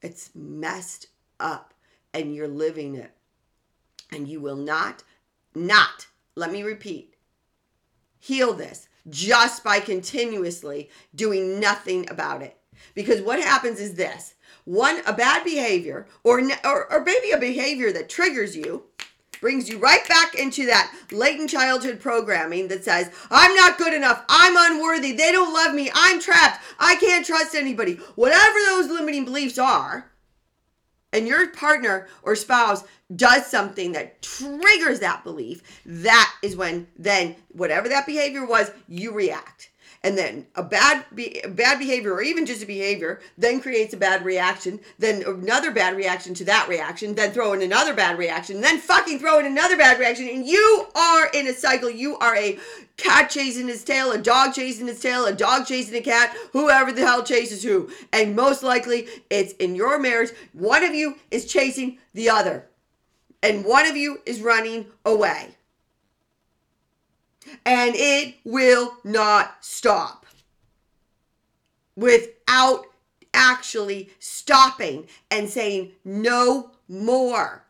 It's 0.00 0.30
messed 0.34 1.08
up 1.42 1.74
and 2.14 2.34
you're 2.34 2.48
living 2.48 2.94
it. 2.94 3.12
And 4.10 4.28
you 4.28 4.40
will 4.40 4.56
not, 4.56 5.02
not, 5.54 6.06
let 6.34 6.52
me 6.52 6.62
repeat, 6.62 7.14
heal 8.18 8.52
this 8.52 8.88
just 9.08 9.64
by 9.64 9.80
continuously 9.80 10.90
doing 11.14 11.58
nothing 11.58 12.08
about 12.10 12.42
it. 12.42 12.56
Because 12.94 13.20
what 13.20 13.40
happens 13.40 13.80
is 13.80 13.94
this 13.94 14.34
one, 14.64 15.00
a 15.06 15.12
bad 15.12 15.44
behavior, 15.44 16.06
or, 16.22 16.40
or, 16.64 16.92
or 16.92 17.04
maybe 17.04 17.32
a 17.32 17.38
behavior 17.38 17.90
that 17.92 18.08
triggers 18.08 18.56
you, 18.56 18.84
brings 19.40 19.68
you 19.68 19.76
right 19.78 20.06
back 20.08 20.36
into 20.36 20.66
that 20.66 20.94
latent 21.10 21.50
childhood 21.50 21.98
programming 21.98 22.68
that 22.68 22.84
says, 22.84 23.10
I'm 23.28 23.54
not 23.56 23.76
good 23.76 23.92
enough, 23.92 24.24
I'm 24.28 24.54
unworthy, 24.56 25.12
they 25.12 25.32
don't 25.32 25.52
love 25.52 25.74
me, 25.74 25.90
I'm 25.92 26.20
trapped, 26.20 26.62
I 26.78 26.94
can't 26.96 27.26
trust 27.26 27.56
anybody. 27.56 27.94
Whatever 28.14 28.58
those 28.66 28.88
limiting 28.88 29.24
beliefs 29.24 29.58
are, 29.58 30.11
and 31.12 31.28
your 31.28 31.48
partner 31.48 32.08
or 32.22 32.34
spouse 32.34 32.84
does 33.14 33.46
something 33.46 33.92
that 33.92 34.22
triggers 34.22 35.00
that 35.00 35.24
belief, 35.24 35.82
that 35.84 36.32
is 36.42 36.56
when 36.56 36.86
then 36.96 37.36
whatever 37.48 37.88
that 37.88 38.06
behavior 38.06 38.46
was, 38.46 38.70
you 38.88 39.12
react. 39.12 39.70
And 40.02 40.18
then 40.18 40.46
a 40.54 40.62
bad 40.62 41.04
be- 41.14 41.42
bad 41.48 41.78
behavior 41.78 42.12
or 42.12 42.22
even 42.22 42.44
just 42.44 42.62
a 42.62 42.66
behavior 42.66 43.20
then 43.38 43.60
creates 43.60 43.94
a 43.94 43.96
bad 43.96 44.24
reaction, 44.24 44.80
then 44.98 45.22
another 45.24 45.70
bad 45.70 45.96
reaction 45.96 46.34
to 46.34 46.44
that 46.44 46.68
reaction, 46.68 47.14
then 47.14 47.32
throw 47.32 47.52
in 47.52 47.62
another 47.62 47.94
bad 47.94 48.18
reaction, 48.18 48.60
then 48.60 48.78
fucking 48.78 49.18
throw 49.18 49.38
in 49.38 49.46
another 49.46 49.76
bad 49.76 49.98
reaction 49.98 50.28
and 50.28 50.46
you 50.46 50.86
are 50.94 51.28
in 51.28 51.46
a 51.46 51.52
cycle. 51.52 51.90
You 51.90 52.16
are 52.18 52.36
a 52.36 52.58
cat 52.96 53.30
chasing 53.30 53.68
his 53.68 53.84
tail, 53.84 54.12
a 54.12 54.18
dog 54.18 54.54
chasing 54.54 54.86
his 54.86 55.00
tail, 55.00 55.24
a 55.26 55.32
dog 55.32 55.66
chasing 55.66 55.94
a 55.94 56.00
cat, 56.00 56.36
whoever 56.52 56.92
the 56.92 57.00
hell 57.00 57.22
chases 57.22 57.62
who. 57.62 57.90
And 58.12 58.36
most 58.36 58.62
likely 58.62 59.06
it's 59.30 59.52
in 59.54 59.74
your 59.74 59.98
marriage, 59.98 60.30
one 60.52 60.84
of 60.84 60.94
you 60.94 61.16
is 61.30 61.46
chasing 61.46 61.98
the 62.14 62.28
other, 62.30 62.66
and 63.42 63.64
one 63.64 63.86
of 63.86 63.96
you 63.96 64.20
is 64.26 64.40
running 64.40 64.86
away. 65.04 65.56
And 67.64 67.94
it 67.96 68.36
will 68.44 68.96
not 69.04 69.56
stop 69.60 70.26
without 71.96 72.86
actually 73.34 74.10
stopping 74.18 75.06
and 75.30 75.48
saying 75.48 75.92
no 76.04 76.70
more. 76.88 77.64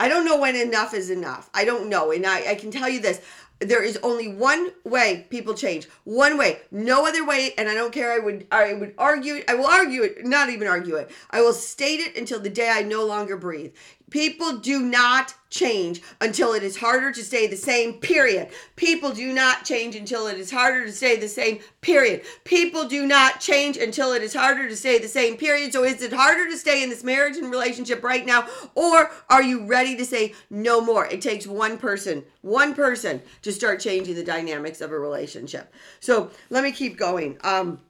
I 0.00 0.08
don't 0.08 0.24
know 0.24 0.40
when 0.40 0.56
enough 0.56 0.94
is 0.94 1.10
enough. 1.10 1.48
I 1.54 1.64
don't 1.64 1.88
know. 1.88 2.10
And 2.10 2.26
I, 2.26 2.50
I 2.50 2.54
can 2.56 2.70
tell 2.70 2.88
you 2.88 3.00
this 3.00 3.20
there 3.60 3.82
is 3.82 3.98
only 4.02 4.28
one 4.28 4.72
way 4.84 5.26
people 5.30 5.54
change. 5.54 5.86
One 6.04 6.36
way. 6.36 6.60
No 6.70 7.06
other 7.06 7.24
way. 7.24 7.54
And 7.56 7.68
I 7.68 7.74
don't 7.74 7.92
care. 7.92 8.12
I 8.12 8.18
would 8.18 8.46
I 8.50 8.74
would 8.74 8.94
argue 8.98 9.42
I 9.48 9.54
will 9.54 9.66
argue 9.66 10.02
it, 10.02 10.24
not 10.24 10.50
even 10.50 10.66
argue 10.66 10.96
it. 10.96 11.10
I 11.30 11.40
will 11.40 11.52
state 11.52 12.00
it 12.00 12.16
until 12.16 12.40
the 12.40 12.50
day 12.50 12.70
I 12.72 12.82
no 12.82 13.04
longer 13.04 13.36
breathe. 13.36 13.72
People 14.10 14.58
do 14.58 14.80
not 14.80 15.34
change 15.50 16.02
until 16.20 16.52
it 16.52 16.62
is 16.62 16.76
harder 16.76 17.12
to 17.12 17.22
stay 17.22 17.46
the 17.46 17.56
same, 17.56 17.94
period. 17.94 18.48
People 18.76 19.12
do 19.12 19.32
not 19.32 19.64
change 19.64 19.94
until 19.94 20.26
it 20.26 20.38
is 20.38 20.50
harder 20.50 20.84
to 20.84 20.92
stay 20.92 21.16
the 21.16 21.28
same, 21.28 21.60
period. 21.80 22.22
People 22.44 22.86
do 22.86 23.06
not 23.06 23.40
change 23.40 23.76
until 23.76 24.12
it 24.12 24.22
is 24.22 24.34
harder 24.34 24.68
to 24.68 24.76
stay 24.76 24.98
the 24.98 25.08
same, 25.08 25.36
period. 25.36 25.72
So 25.72 25.84
is 25.84 26.02
it 26.02 26.12
harder 26.12 26.46
to 26.46 26.56
stay 26.56 26.82
in 26.82 26.90
this 26.90 27.04
marriage 27.04 27.36
and 27.36 27.50
relationship 27.50 28.02
right 28.02 28.26
now? 28.26 28.48
Or 28.74 29.10
are 29.30 29.42
you 29.42 29.64
ready 29.66 29.96
to 29.96 30.04
say 30.04 30.34
no 30.50 30.80
more? 30.80 31.06
It 31.06 31.20
takes 31.20 31.46
one 31.46 31.78
person, 31.78 32.24
one 32.42 32.74
person 32.74 33.22
to 33.42 33.52
start 33.52 33.80
changing 33.80 34.16
the 34.16 34.24
dynamics 34.24 34.80
of 34.80 34.90
a 34.90 34.98
relationship. 34.98 35.72
So 36.00 36.30
let 36.50 36.64
me 36.64 36.72
keep 36.72 36.96
going. 36.96 37.38
Um, 37.42 37.80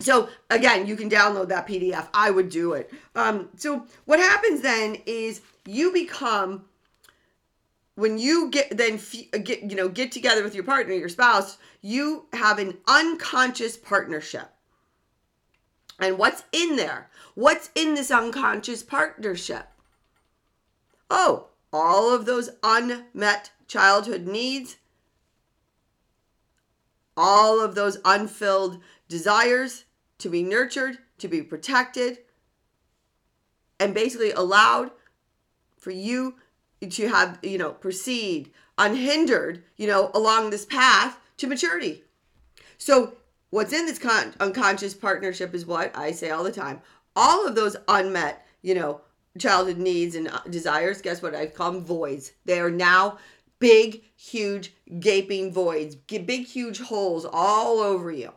so 0.00 0.28
again, 0.50 0.86
you 0.86 0.96
can 0.96 1.10
download 1.10 1.48
that 1.48 1.66
PDF. 1.66 2.08
I 2.14 2.30
would 2.30 2.48
do 2.48 2.72
it. 2.72 2.92
Um, 3.14 3.48
so 3.56 3.84
what 4.04 4.18
happens 4.18 4.60
then 4.60 4.96
is 5.06 5.40
you 5.66 5.92
become 5.92 6.64
when 7.94 8.16
you 8.16 8.48
get 8.50 8.76
then 8.76 9.00
get 9.42 9.62
you 9.68 9.76
know 9.76 9.88
get 9.88 10.12
together 10.12 10.44
with 10.44 10.54
your 10.54 10.64
partner, 10.64 10.94
your 10.94 11.08
spouse, 11.08 11.58
you 11.82 12.26
have 12.32 12.58
an 12.58 12.78
unconscious 12.86 13.76
partnership. 13.76 14.48
And 15.98 16.16
what's 16.16 16.44
in 16.52 16.76
there? 16.76 17.10
What's 17.34 17.70
in 17.74 17.94
this 17.94 18.12
unconscious 18.12 18.84
partnership? 18.84 19.66
Oh, 21.10 21.48
all 21.72 22.14
of 22.14 22.24
those 22.24 22.50
unmet 22.62 23.50
childhood 23.66 24.26
needs, 24.28 24.76
all 27.16 27.60
of 27.60 27.74
those 27.74 27.98
unfilled 28.04 28.80
desires 29.08 29.84
to 30.18 30.28
be 30.28 30.42
nurtured, 30.42 30.98
to 31.18 31.28
be 31.28 31.42
protected, 31.42 32.18
and 33.80 33.94
basically 33.94 34.32
allowed 34.32 34.90
for 35.76 35.90
you 35.90 36.34
to 36.88 37.08
have, 37.08 37.38
you 37.42 37.58
know, 37.58 37.72
proceed 37.72 38.50
unhindered, 38.78 39.64
you 39.76 39.86
know, 39.86 40.10
along 40.14 40.50
this 40.50 40.64
path 40.64 41.18
to 41.36 41.46
maturity. 41.46 42.04
So, 42.78 43.14
what's 43.50 43.72
in 43.72 43.86
this 43.86 43.98
con- 43.98 44.34
unconscious 44.40 44.94
partnership 44.94 45.54
is 45.54 45.66
what 45.66 45.96
I 45.96 46.12
say 46.12 46.30
all 46.30 46.44
the 46.44 46.52
time. 46.52 46.80
All 47.16 47.46
of 47.46 47.56
those 47.56 47.76
unmet, 47.88 48.46
you 48.62 48.74
know, 48.74 49.00
childhood 49.38 49.78
needs 49.78 50.14
and 50.14 50.28
uh, 50.28 50.40
desires, 50.48 51.02
guess 51.02 51.20
what? 51.20 51.34
I 51.34 51.46
call 51.46 51.72
them 51.72 51.84
voids. 51.84 52.32
They 52.44 52.60
are 52.60 52.70
now 52.70 53.18
big, 53.58 54.04
huge, 54.16 54.72
gaping 55.00 55.52
voids, 55.52 55.96
big, 55.96 56.46
huge 56.46 56.80
holes 56.80 57.26
all 57.30 57.80
over 57.80 58.12
you. 58.12 58.32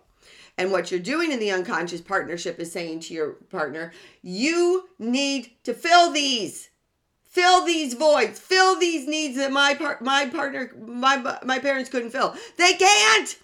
And 0.61 0.71
what 0.71 0.91
you're 0.91 0.99
doing 0.99 1.31
in 1.31 1.39
the 1.39 1.49
unconscious 1.49 2.01
partnership 2.01 2.59
is 2.59 2.71
saying 2.71 2.99
to 2.99 3.15
your 3.15 3.31
partner, 3.49 3.91
you 4.21 4.89
need 4.99 5.53
to 5.63 5.73
fill 5.73 6.11
these. 6.11 6.69
Fill 7.23 7.65
these 7.65 7.95
voids, 7.95 8.39
fill 8.39 8.79
these 8.79 9.07
needs 9.07 9.37
that 9.37 9.51
my 9.51 9.73
part, 9.73 10.03
my 10.03 10.27
partner, 10.27 10.71
my 10.79 11.39
my 11.43 11.57
parents 11.57 11.89
couldn't 11.89 12.11
fill. 12.11 12.35
They 12.57 12.73
can't, 12.73 13.39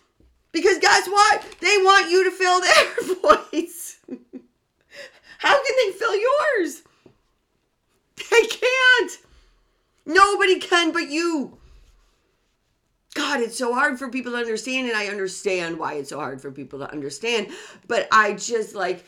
because 0.52 0.78
guess 0.78 1.08
what? 1.08 1.44
They 1.60 1.78
want 1.78 2.12
you 2.12 2.24
to 2.26 2.30
fill 2.30 2.62
their 2.62 3.16
voids. 3.24 3.98
How 5.40 5.56
can 5.66 5.76
they 5.78 5.98
fill 5.98 6.16
yours? 6.16 6.84
They 8.30 8.46
can't. 8.46 9.12
Nobody 10.06 10.60
can 10.60 10.92
but 10.92 11.10
you. 11.10 11.58
God, 13.18 13.42
it's 13.42 13.58
so 13.58 13.74
hard 13.74 13.98
for 14.00 14.10
people 14.10 14.34
to 14.34 14.38
understand, 14.38 14.88
and 14.88 14.98
I 14.98 15.08
understand 15.08 15.78
why 15.78 15.94
it's 15.94 16.10
so 16.10 16.20
hard 16.20 16.42
for 16.42 16.52
people 16.52 16.80
to 16.80 16.92
understand. 16.92 17.48
But 17.88 18.08
I 18.12 18.34
just 18.34 18.76
like, 18.76 19.04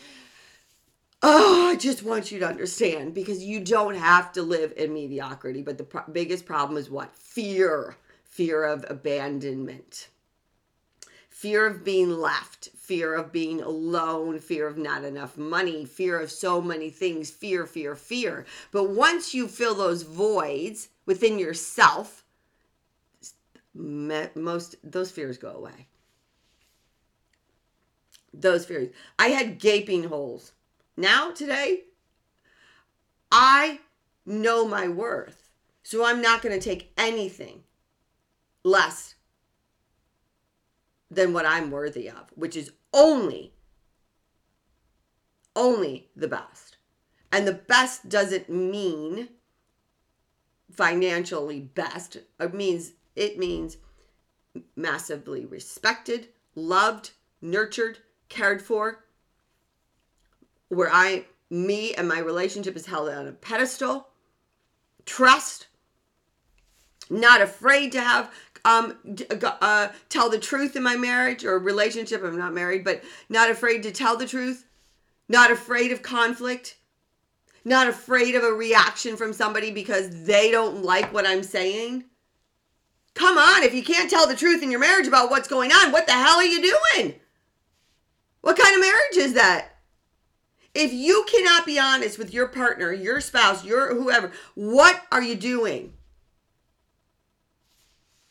oh, 1.22 1.70
I 1.72 1.76
just 1.76 2.04
want 2.04 2.32
you 2.32 2.40
to 2.40 2.48
understand 2.48 3.14
because 3.14 3.44
you 3.44 3.60
don't 3.60 3.96
have 3.96 4.32
to 4.34 4.42
live 4.42 4.74
in 4.78 4.94
mediocrity. 4.94 5.62
But 5.62 5.78
the 5.78 5.84
pro- 5.84 6.12
biggest 6.12 6.46
problem 6.46 6.78
is 6.78 6.90
what? 6.90 7.16
Fear. 7.16 7.96
Fear 8.24 8.64
of 8.64 8.86
abandonment, 8.88 10.08
fear 11.30 11.66
of 11.66 11.84
being 11.84 12.12
left, 12.12 12.70
fear 12.78 13.16
of 13.16 13.34
being 13.34 13.60
alone, 13.60 14.40
fear 14.40 14.66
of 14.66 14.78
not 14.78 15.04
enough 15.04 15.36
money, 15.36 15.84
fear 15.84 16.18
of 16.18 16.32
so 16.32 16.62
many 16.62 16.90
things, 16.90 17.32
fear, 17.32 17.66
fear, 17.66 17.96
fear. 17.96 18.46
But 18.72 18.92
once 18.92 19.34
you 19.34 19.48
fill 19.48 19.76
those 19.76 20.04
voids 20.04 20.90
within 21.06 21.38
yourself, 21.38 22.24
most 23.80 24.76
those 24.84 25.12
fears 25.12 25.38
go 25.38 25.52
away. 25.52 25.88
Those 28.34 28.66
fears. 28.66 28.90
I 29.18 29.30
had 29.30 29.60
gaping 29.60 30.04
holes. 30.04 30.52
Now 30.98 31.32
today 31.32 31.84
I 33.32 33.80
know 34.26 34.68
my 34.68 34.88
worth. 34.88 35.50
So 35.84 36.06
I'm 36.06 36.22
not 36.22 36.42
going 36.42 36.58
to 36.58 36.64
take 36.64 36.92
anything 36.98 37.64
less 38.64 39.16
than 41.10 41.34
what 41.34 41.46
I'm 41.46 41.72
worthy 41.72 42.08
of, 42.10 42.32
which 42.36 42.56
is 42.56 42.72
only 42.94 43.54
only 45.56 46.10
the 46.16 46.28
best. 46.28 46.78
And 47.32 47.48
the 47.48 47.54
best 47.54 48.10
doesn't 48.10 48.50
mean 48.50 49.30
financially 50.72 51.60
best. 51.60 52.18
It 52.40 52.54
means 52.54 52.94
it 53.16 53.38
means 53.38 53.78
massively 54.76 55.46
respected, 55.46 56.30
loved, 56.56 57.12
nurtured, 57.42 58.00
cared 58.30 58.62
for. 58.62 59.06
Where 60.70 60.90
I 60.92 61.26
me 61.50 61.94
and 61.96 62.08
my 62.08 62.20
relationship 62.20 62.76
is 62.76 62.86
held 62.86 63.10
on 63.10 63.28
a 63.28 63.32
pedestal. 63.32 64.08
Trust. 65.06 65.68
Not 67.10 67.42
afraid 67.42 67.92
to 67.94 68.02
have 68.02 68.32
um, 68.66 68.98
uh, 69.42 69.88
tell 70.10 70.30
the 70.30 70.38
truth 70.38 70.76
in 70.76 70.84
my 70.84 70.96
marriage 70.96 71.44
or 71.44 71.58
relationship. 71.58 72.24
I'm 72.24 72.38
not 72.38 72.54
married, 72.54 72.84
but 72.84 73.04
not 73.30 73.50
afraid 73.50 73.84
to 73.84 73.92
tell 73.92 74.16
the 74.16 74.28
truth, 74.28 74.66
not 75.28 75.50
afraid 75.50 75.92
of 75.92 76.04
conflict, 76.04 76.78
not 77.66 77.88
afraid 77.88 78.36
of 78.36 78.44
a 78.44 78.54
reaction 78.54 79.18
from 79.18 79.34
somebody 79.34 79.72
because 79.72 80.26
they 80.26 80.52
don't 80.52 80.84
like 80.84 81.12
what 81.14 81.26
I'm 81.26 81.44
saying. 81.44 82.06
Come 83.20 83.38
on, 83.38 83.64
if 83.64 83.74
you 83.74 83.84
can't 83.84 84.10
tell 84.10 84.26
the 84.26 84.36
truth 84.36 84.64
in 84.64 84.72
your 84.72 84.80
marriage 84.80 85.06
about 85.06 85.30
what's 85.30 85.50
going 85.50 85.74
on, 85.74 85.92
what 85.92 86.08
the 86.08 86.14
hell 86.14 86.38
are 86.38 86.46
you 86.46 86.62
doing? 86.62 87.16
What 88.40 88.58
kind 88.58 88.74
of 88.74 88.80
marriage 88.80 89.18
is 89.18 89.34
that? 89.34 89.76
If 90.74 90.94
you 90.94 91.26
cannot 91.30 91.66
be 91.66 91.78
honest 91.78 92.18
with 92.18 92.34
your 92.34 92.48
partner, 92.48 92.94
your 92.94 93.20
spouse, 93.20 93.66
your 93.66 93.94
whoever, 93.94 94.32
what 94.56 95.04
are 95.12 95.22
you 95.22 95.36
doing? 95.36 95.96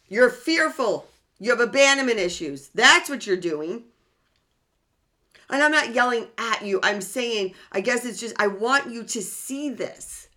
You're 0.09 0.31
fearful. 0.31 1.07
You 1.39 1.51
have 1.51 1.61
abandonment 1.61 2.19
issues. 2.19 2.69
That's 2.69 3.11
what 3.11 3.27
you're 3.27 3.37
doing. 3.37 3.85
And 5.51 5.63
I'm 5.63 5.71
not 5.71 5.95
yelling 5.95 6.29
at 6.39 6.65
you. 6.65 6.81
I'm 6.83 7.03
saying, 7.03 7.53
I 7.73 7.83
guess 7.83 8.07
it's 8.07 8.21
just, 8.21 8.41
I 8.41 8.47
want 8.47 8.91
you 8.91 9.05
to 9.05 9.21
see 9.21 9.69
this. 9.69 10.29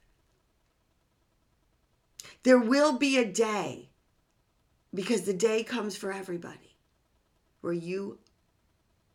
There 2.44 2.60
will 2.60 2.98
be 2.98 3.18
a 3.18 3.24
day, 3.24 3.91
because 4.94 5.22
the 5.22 5.34
day 5.34 5.64
comes 5.64 5.96
for 5.96 6.12
everybody, 6.12 6.76
where 7.62 7.74
you 7.74 8.20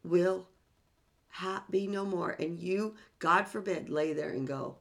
will 0.02 0.48
ha- 1.28 1.64
be 1.70 1.86
no 1.86 2.04
more. 2.04 2.30
And 2.38 2.58
you, 2.58 2.94
God 3.18 3.46
forbid, 3.46 3.90
lay 3.90 4.12
there 4.12 4.30
and 4.30 4.46
go, 4.46 4.76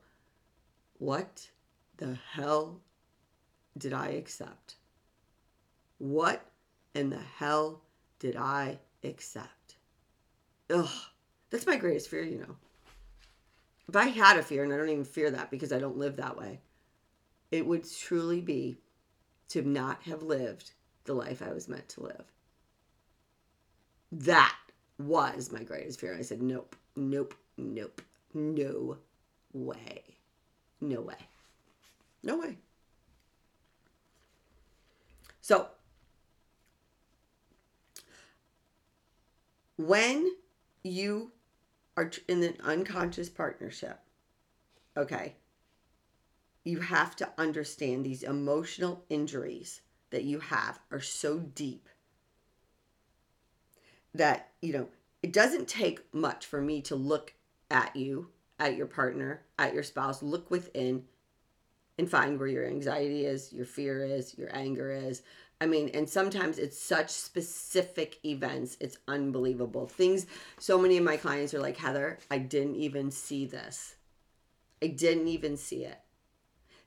What 0.98 1.50
the 1.98 2.18
hell 2.32 2.82
did 3.78 3.94
I 3.94 4.10
accept? 4.10 4.76
What 5.98 6.46
in 6.94 7.10
the 7.10 7.22
hell 7.38 7.82
did 8.20 8.36
I 8.36 8.80
accept? 9.04 9.76
Ugh, 10.70 10.90
that's 11.50 11.68
my 11.68 11.78
greatest 11.78 12.10
fear, 12.10 12.24
you 12.24 12.40
know. 12.40 12.56
If 13.88 13.96
I 13.96 14.08
had 14.08 14.38
a 14.38 14.44
fear, 14.44 14.64
and 14.64 14.74
I 14.74 14.78
don't 14.78 14.90
even 14.90 15.06
fear 15.06 15.30
that 15.32 15.52
because 15.52 15.72
I 15.72 15.80
don't 15.80 15.98
live 15.98 16.16
that 16.16 16.38
way, 16.38 16.60
it 17.52 17.66
would 17.66 17.86
truly 17.90 18.42
be 18.42 18.78
to 19.50 19.62
not 19.62 20.02
have 20.04 20.24
lived 20.24 20.72
the 21.06 21.14
life 21.14 21.42
I 21.42 21.54
was 21.54 21.68
meant 21.68 21.88
to 21.90 22.04
live. 22.04 22.26
That 24.12 24.56
was 24.98 25.52
my 25.52 25.64
greatest 25.64 26.00
fear. 26.00 26.16
I 26.18 26.22
said, 26.22 26.42
nope, 26.42 26.76
nope, 26.96 27.36
nope, 27.58 28.02
no 28.34 28.98
way. 29.54 30.04
No 30.82 31.02
way. 31.02 31.16
No 32.24 32.40
way. 32.40 32.58
So 35.42 35.68
when 39.78 40.28
you 40.84 41.32
are 41.98 42.12
in 42.28 42.44
an 42.44 42.56
unconscious 42.64 43.30
partnership, 43.30 44.00
okay, 44.98 45.36
you 46.64 46.80
have 46.80 47.16
to 47.18 47.30
understand 47.38 48.06
these 48.06 48.24
emotional 48.24 49.06
injuries 49.10 49.82
that 50.16 50.24
you 50.24 50.40
have 50.40 50.80
are 50.90 51.02
so 51.02 51.40
deep 51.40 51.90
that, 54.14 54.52
you 54.62 54.72
know, 54.72 54.88
it 55.22 55.34
doesn't 55.34 55.68
take 55.68 56.02
much 56.14 56.46
for 56.46 56.62
me 56.62 56.82
to 56.84 56.96
look 56.96 57.34
at 57.70 57.94
you, 57.96 58.30
at 58.58 58.78
your 58.78 58.86
partner, 58.88 59.44
at 59.60 59.74
your 59.74 59.84
spouse, 59.84 60.24
look 60.24 60.50
within 60.50 61.04
and 61.98 62.10
find 62.10 62.40
where 62.40 62.48
your 62.48 62.66
anxiety 62.66 63.26
is, 63.26 63.52
your 63.52 63.66
fear 63.66 64.06
is, 64.06 64.38
your 64.38 64.56
anger 64.56 64.90
is, 64.90 65.22
I 65.62 65.66
mean, 65.68 65.90
and 65.94 66.10
sometimes 66.10 66.58
it's 66.58 66.80
such 66.80 67.10
specific 67.10 68.20
events. 68.26 68.78
It's 68.80 68.98
unbelievable. 69.08 69.88
Things, 69.88 70.28
so 70.60 70.78
many 70.78 70.98
of 70.98 71.04
my 71.04 71.18
clients 71.18 71.54
are 71.54 71.62
like, 71.62 71.78
Heather, 71.78 72.20
I 72.32 72.40
didn't 72.40 72.76
even 72.76 73.12
see 73.12 73.46
this. 73.46 73.96
I 74.82 74.88
didn't 74.88 75.28
even 75.28 75.56
see 75.56 75.86
it. 75.86 76.00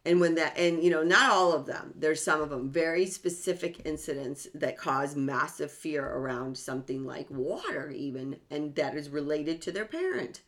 And 0.04 0.20
when 0.20 0.36
that, 0.36 0.56
and 0.56 0.82
you 0.82 0.90
know, 0.90 1.02
not 1.02 1.30
all 1.30 1.52
of 1.52 1.66
them, 1.66 1.92
there's 1.96 2.22
some 2.22 2.40
of 2.40 2.50
them, 2.50 2.70
very 2.70 3.04
specific 3.04 3.84
incidents 3.84 4.48
that 4.54 4.78
cause 4.78 5.16
massive 5.16 5.70
fear 5.70 6.06
around 6.06 6.56
something 6.56 7.04
like 7.04 7.28
water, 7.30 7.90
even, 7.90 8.36
and 8.50 8.74
that 8.76 8.94
is 8.94 9.10
related 9.10 9.60
to 9.62 9.72
their 9.72 9.84
parent. 9.84 10.40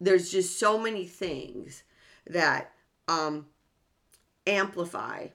There's 0.00 0.30
just 0.30 0.58
so 0.58 0.78
many 0.78 1.04
things 1.04 1.82
that 2.26 2.72
um, 3.08 3.46
amplify 4.46 5.28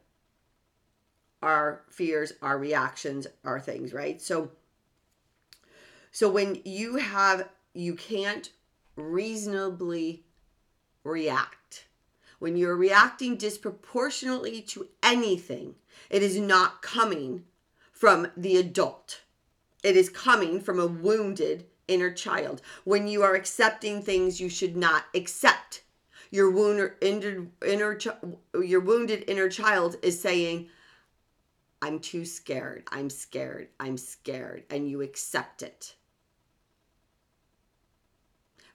our 1.41 1.83
fears, 1.89 2.33
our 2.41 2.57
reactions, 2.57 3.27
our 3.43 3.59
things, 3.59 3.93
right? 3.93 4.21
So 4.21 4.51
so 6.11 6.29
when 6.29 6.61
you 6.63 6.95
have 6.95 7.49
you 7.73 7.93
can't 7.93 8.49
reasonably 8.95 10.23
react. 11.03 11.85
When 12.39 12.55
you're 12.55 12.75
reacting 12.75 13.37
disproportionately 13.37 14.61
to 14.63 14.87
anything, 15.01 15.75
it 16.09 16.21
is 16.21 16.37
not 16.37 16.81
coming 16.81 17.45
from 17.91 18.27
the 18.35 18.57
adult. 18.57 19.21
It 19.83 19.95
is 19.95 20.09
coming 20.09 20.59
from 20.59 20.79
a 20.79 20.87
wounded 20.87 21.65
inner 21.87 22.11
child. 22.11 22.61
When 22.83 23.07
you 23.07 23.23
are 23.23 23.35
accepting 23.35 24.01
things 24.01 24.41
you 24.41 24.49
should 24.49 24.75
not 24.75 25.05
accept, 25.13 25.83
your 26.31 26.49
wounded 26.49 26.93
inner, 27.01 27.47
inner 27.65 27.97
your 28.61 28.81
wounded 28.81 29.23
inner 29.27 29.49
child 29.49 29.95
is 30.01 30.19
saying, 30.19 30.69
I'm 31.81 31.99
too 31.99 32.25
scared. 32.25 32.83
I'm 32.91 33.09
scared. 33.09 33.69
I'm 33.79 33.97
scared. 33.97 34.63
And 34.69 34.89
you 34.89 35.01
accept 35.01 35.61
it. 35.61 35.95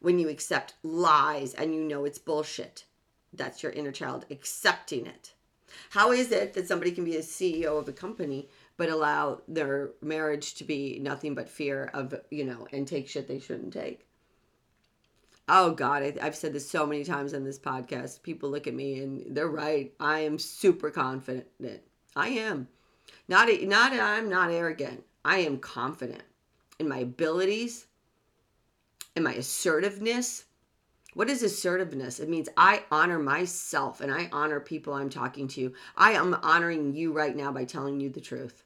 When 0.01 0.19
you 0.19 0.29
accept 0.29 0.75
lies 0.83 1.53
and 1.53 1.75
you 1.75 1.83
know 1.83 2.05
it's 2.05 2.19
bullshit, 2.19 2.85
that's 3.33 3.63
your 3.63 3.73
inner 3.73 3.93
child 3.93 4.27
accepting 4.31 5.07
it. 5.07 5.33
How 5.91 6.13
is 6.13 6.33
it 6.33 6.55
that 6.55 6.67
somebody 6.67 6.91
can 6.91 7.05
be 7.05 7.17
a 7.17 7.21
CEO 7.21 7.79
of 7.79 7.89
a 7.89 7.93
company 7.93 8.49
but 8.77 8.89
allow 8.89 9.43
their 9.47 9.91
marriage 10.01 10.55
to 10.55 10.65
be 10.65 10.99
nothing 11.01 11.35
but 11.35 11.49
fear 11.49 11.91
of, 11.95 12.15
you 12.31 12.45
know, 12.45 12.67
and 12.73 12.87
take 12.87 13.09
shit 13.09 13.29
they 13.29 13.39
shouldn't 13.39 13.73
take? 13.73 14.07
Oh 15.49 15.73
God, 15.73 16.03
I, 16.03 16.25
have 16.25 16.37
said 16.37 16.53
this 16.53 16.69
so 16.69 16.87
many 16.87 17.03
times 17.03 17.35
on 17.35 17.45
this 17.45 17.59
podcast. 17.59 18.23
People 18.23 18.51
look 18.51 18.67
at 18.67 18.75
me 18.75 19.01
and 19.01 19.35
they're 19.35 19.49
right. 19.49 19.93
I 19.99 20.21
am 20.21 20.39
super 20.39 20.91
confident. 20.91 21.47
I 22.15 22.29
am. 22.29 22.69
Not 23.29 23.49
not 23.63 23.93
I'm 23.93 24.29
not 24.29 24.51
arrogant. 24.51 25.05
I 25.25 25.39
am 25.39 25.59
confident 25.59 26.23
in 26.79 26.89
my 26.89 26.99
abilities, 26.99 27.87
in 29.17 29.25
my 29.25 29.35
assertiveness, 29.35 30.45
What 31.15 31.29
is 31.29 31.43
assertiveness? 31.43 32.21
It 32.21 32.29
means 32.29 32.49
I 32.57 32.85
honor 32.91 33.19
myself 33.19 34.01
and 34.01 34.13
I 34.13 34.29
honor 34.33 34.61
people 34.61 34.95
I'm 34.95 35.11
talking 35.11 35.49
to. 35.49 35.75
I 35.97 36.13
am 36.13 36.35
honoring 36.35 36.95
you 36.95 37.13
right 37.13 37.35
now 37.35 37.51
by 37.51 37.65
telling 37.65 38.01
you 38.01 38.11
the 38.11 38.21
truth. 38.21 38.63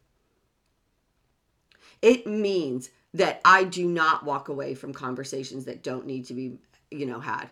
It 2.03 2.27
means 2.27 2.91
that 3.15 3.41
I 3.45 3.65
do 3.65 3.87
not 3.87 4.25
walk 4.25 4.49
away 4.49 4.75
from 4.75 4.93
conversations 4.93 5.65
that 5.65 5.83
don't 5.83 6.07
need 6.07 6.27
to 6.27 6.35
be, 6.35 6.59
you 6.91 7.07
know, 7.07 7.21
had. 7.21 7.49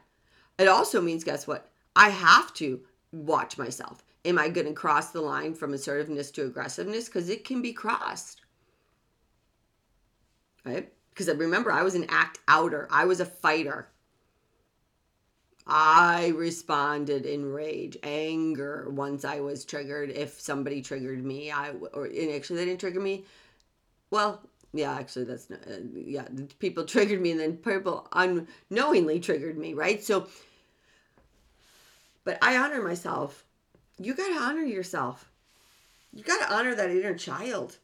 It 0.59 0.69
also 0.69 1.01
means, 1.01 1.25
guess 1.25 1.47
what? 1.47 1.71
I 1.97 2.11
have 2.11 2.53
to 2.55 2.81
watch 3.13 3.57
myself. 3.57 4.05
Am 4.25 4.39
I 4.39 4.49
going 4.49 4.67
to 4.67 4.73
cross 4.73 5.11
the 5.11 5.21
line 5.21 5.55
from 5.55 5.73
assertiveness 5.73 6.31
to 6.33 6.45
aggressiveness? 6.45 7.07
Because 7.07 7.29
it 7.29 7.45
can 7.45 7.63
be 7.63 7.73
crossed. 7.73 8.43
Right? 10.65 10.93
Because 11.11 11.35
remember, 11.35 11.73
I 11.73 11.83
was 11.83 11.95
an 11.95 12.07
act 12.09 12.41
outer, 12.47 12.89
I 12.91 13.05
was 13.05 13.21
a 13.21 13.27
fighter. 13.27 13.89
I 15.67 16.29
responded 16.29 17.25
in 17.25 17.53
rage, 17.53 17.97
anger 18.03 18.89
once 18.91 19.25
I 19.25 19.41
was 19.41 19.65
triggered. 19.65 20.11
If 20.11 20.41
somebody 20.41 20.83
triggered 20.83 21.25
me, 21.25 21.51
I 21.51 21.71
or 21.93 22.07
actually 22.07 22.57
they 22.57 22.65
didn't 22.65 22.81
trigger 22.81 23.01
me. 23.01 23.25
Well, 24.11 24.43
yeah, 24.73 24.93
actually 24.95 25.25
that's 25.25 25.49
not, 25.49 25.61
uh, 25.67 25.79
yeah, 25.95 26.27
people 26.59 26.85
triggered 26.87 27.21
me 27.21 27.31
and 27.31 27.41
then 27.41 27.57
people 27.57 28.09
unknowingly 28.13 29.21
triggered 29.21 29.57
me, 29.57 29.75
right? 29.75 30.03
So 30.03 30.29
but 32.25 32.39
I 32.43 32.57
honor 32.57 32.83
myself. 32.83 33.45
You 33.99 34.15
got 34.15 34.29
to 34.29 34.43
honor 34.43 34.63
yourself. 34.63 35.31
You 36.13 36.23
got 36.23 36.47
to 36.47 36.55
honor 36.55 36.75
that 36.75 36.91
inner 36.91 37.15
child. 37.15 37.79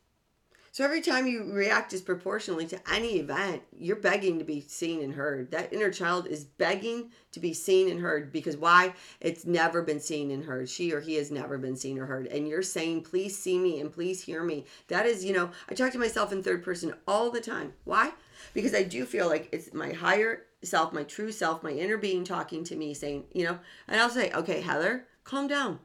So 0.71 0.85
every 0.85 1.01
time 1.01 1.27
you 1.27 1.51
react 1.53 1.91
disproportionately 1.91 2.67
to 2.67 2.93
any 2.93 3.19
event, 3.19 3.63
you're 3.77 3.97
begging 3.97 4.39
to 4.39 4.45
be 4.45 4.61
seen 4.61 5.03
and 5.03 5.15
heard. 5.15 5.51
That 5.51 5.73
inner 5.73 5.91
child 5.91 6.27
is 6.27 6.45
begging 6.45 7.11
to 7.33 7.41
be 7.41 7.55
seen 7.55 7.89
and 7.89 8.01
heard 8.01 8.33
because 8.33 8.57
why? 8.57 8.95
It's 9.21 9.47
never 9.47 9.83
been 9.83 10.01
seen 10.01 10.31
and 10.31 10.45
heard. 10.45 10.69
She 10.69 10.93
or 10.93 11.01
he 11.01 11.15
has 11.15 11.31
never 11.31 11.59
been 11.59 11.77
seen 11.77 11.99
or 11.99 12.07
heard. 12.07 12.27
And 12.27 12.47
you're 12.47 12.63
saying, 12.63 13.03
please 13.03 13.37
see 13.37 13.59
me 13.59 13.81
and 13.81 13.93
please 13.93 14.23
hear 14.23 14.43
me. 14.43 14.67
That 14.89 15.07
is, 15.07 15.25
you 15.25 15.33
know, 15.33 15.51
I 15.69 15.75
talk 15.75 15.93
to 15.93 15.99
myself 15.99 16.33
in 16.33 16.43
third 16.43 16.63
person 16.63 16.95
all 17.07 17.31
the 17.31 17.41
time. 17.41 17.73
Why? 17.85 18.13
Because 18.53 18.75
I 18.75 18.83
do 18.83 19.05
feel 19.05 19.29
like 19.29 19.49
it's 19.53 19.73
my 19.73 19.93
higher 19.93 20.43
self, 20.63 20.93
my 20.93 21.05
true 21.05 21.33
self, 21.33 21.63
my 21.63 21.71
inner 21.71 21.97
being 21.97 22.25
talking 22.25 22.63
to 22.65 22.77
me 22.77 22.95
saying, 22.95 23.25
you 23.33 23.45
know, 23.45 23.59
and 23.89 24.01
I'll 24.01 24.11
say, 24.11 24.31
okay, 24.33 24.61
Heather, 24.61 25.07
calm 25.25 25.49
down. 25.49 25.81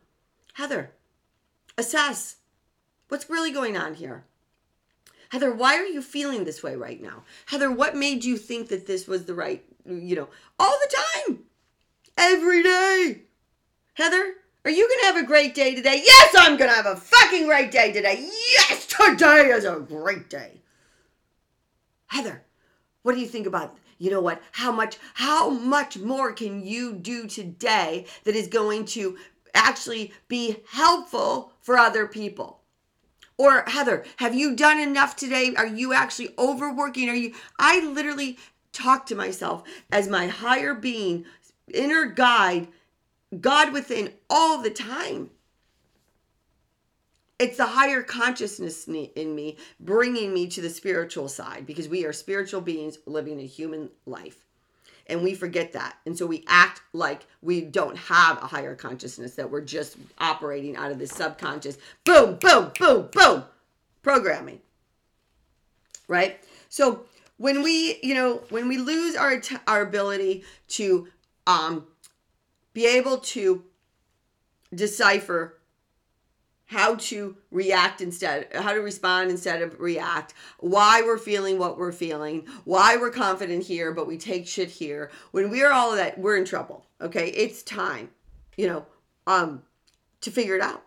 Heather, 0.54 0.92
assess 1.78 2.38
what's 3.08 3.30
really 3.30 3.52
going 3.52 3.78
on 3.78 3.96
here 3.96 4.26
Heather, 5.34 5.52
why 5.52 5.78
are 5.78 5.88
you 5.88 6.04
feeling 6.04 6.44
this 6.44 6.62
way 6.62 6.76
right 6.76 7.02
now? 7.02 7.24
Heather, 7.48 7.72
what 7.72 7.96
made 7.96 8.24
you 8.24 8.38
think 8.38 8.68
that 8.68 8.86
this 8.86 9.08
was 9.08 9.26
the 9.26 9.34
right, 9.34 9.66
you 9.84 10.16
know, 10.16 10.30
all 10.60 10.78
the 10.80 10.96
time, 11.26 11.40
every 12.16 12.62
day? 12.62 13.24
Heather, 13.96 14.36
are 14.64 14.70
you 14.70 14.88
going 14.88 15.00
to 15.00 15.06
have 15.08 15.18
a 15.18 15.26
great 15.26 15.56
day 15.56 15.74
today? 15.74 16.04
Yes, 16.06 16.36
I'm 16.38 16.56
going 16.56 16.70
to 16.70 16.76
have 16.76 16.86
a 16.86 16.98
fucking 16.98 17.48
great 17.48 17.72
day 17.72 17.92
today. 17.92 18.30
Yes, 18.52 18.86
today 18.86 19.48
is 19.48 19.66
a 19.66 19.80
great 19.80 20.30
day. 20.30 20.62
Heather, 22.06 22.44
what 23.02 23.16
do 23.16 23.20
you 23.20 23.28
think 23.28 23.48
about 23.48 23.76
you 23.98 24.12
know 24.12 24.22
what 24.22 24.40
how 24.52 24.72
much 24.72 24.98
how 25.16 25.50
much 25.50 25.98
more 25.98 26.32
can 26.32 26.64
you 26.64 26.94
do 26.94 27.26
today 27.26 28.06
that 28.26 28.36
is 28.36 28.48
going 28.48 28.86
to 28.86 29.18
actually 29.56 30.14
be 30.28 30.58
helpful 30.70 31.54
for 31.60 31.76
other 31.76 32.06
people 32.06 32.63
or 33.38 33.64
Heather, 33.68 34.06
have 34.18 34.36
you 34.36 34.56
done 34.56 34.80
enough 34.80 35.16
today? 35.16 35.54
Are 35.56 35.66
you 35.66 35.94
actually 35.94 36.34
overworking? 36.38 37.10
Are 37.10 37.16
you 37.16 37.34
I 37.60 37.80
literally 37.86 38.38
talk 38.72 39.06
to 39.08 39.16
myself 39.16 39.64
as 39.92 40.08
my 40.08 40.28
higher 40.28 40.74
being, 40.74 41.26
inner 41.74 42.06
guide, 42.06 42.68
God 43.40 43.74
within 43.74 44.12
all 44.30 44.62
the 44.62 44.70
time. 44.70 45.30
It's 47.40 47.58
the 47.58 47.66
higher 47.66 48.04
consciousness 48.04 48.88
in 48.88 49.36
me 49.36 49.58
bringing 49.80 50.34
me 50.34 50.48
to 50.48 50.62
the 50.62 50.70
spiritual 50.70 51.28
side 51.28 51.66
because 51.66 51.90
we 51.90 52.06
are 52.06 52.14
spiritual 52.14 52.62
beings 52.62 53.00
living 53.06 53.40
a 53.40 53.46
human 53.46 53.90
life 54.06 54.46
and 55.08 55.22
we 55.22 55.34
forget 55.34 55.74
that. 55.74 55.98
And 56.06 56.18
so 56.18 56.26
we 56.26 56.44
act 56.48 56.82
like 56.94 57.26
we 57.42 57.62
don't 57.62 57.98
have 57.98 58.42
a 58.42 58.48
higher 58.48 58.76
consciousness 58.76 59.36
that 59.36 59.50
we're 59.50 59.62
just 59.62 59.98
operating 60.20 60.76
out 60.76 60.92
of 60.92 61.00
this 61.00 61.12
subconscious 61.12 61.78
boom 62.06 62.36
boom 62.36 62.72
boom 62.80 63.10
boom 63.12 63.44
programming 64.02 64.60
right? 66.08 66.40
So 66.70 67.06
when 67.38 67.64
we 67.64 68.00
you 68.04 68.14
know 68.14 68.44
when 68.50 68.68
we 68.68 68.78
lose 68.78 69.16
our 69.16 69.42
our 69.68 69.82
ability 69.82 70.44
to 70.70 71.08
um 71.48 71.86
be 72.74 72.86
able 72.86 73.18
to 73.18 73.64
decipher 74.74 75.58
how 76.74 76.96
to 76.96 77.38
react 77.52 78.02
instead, 78.02 78.48
how 78.52 78.74
to 78.74 78.80
respond 78.80 79.30
instead 79.30 79.62
of 79.62 79.80
react, 79.80 80.34
why 80.60 81.04
we're 81.04 81.20
feeling 81.20 81.60
what 81.60 81.78
we're 81.78 81.92
feeling, 81.92 82.48
why 82.66 82.98
we're 82.98 83.12
confident 83.12 83.64
here, 83.64 83.94
but 83.94 84.08
we 84.08 84.18
take 84.18 84.48
shit 84.48 84.70
here. 84.70 85.12
When 85.30 85.52
we 85.52 85.64
are 85.64 85.72
all 85.72 85.92
of 85.92 85.98
that, 85.98 86.18
we're 86.18 86.36
in 86.36 86.46
trouble. 86.46 86.88
Okay. 87.00 87.28
It's 87.28 87.62
time, 87.62 88.10
you 88.58 88.66
know, 88.66 88.86
um, 89.28 89.62
to 90.22 90.32
figure 90.32 90.56
it 90.56 90.62
out. 90.62 90.84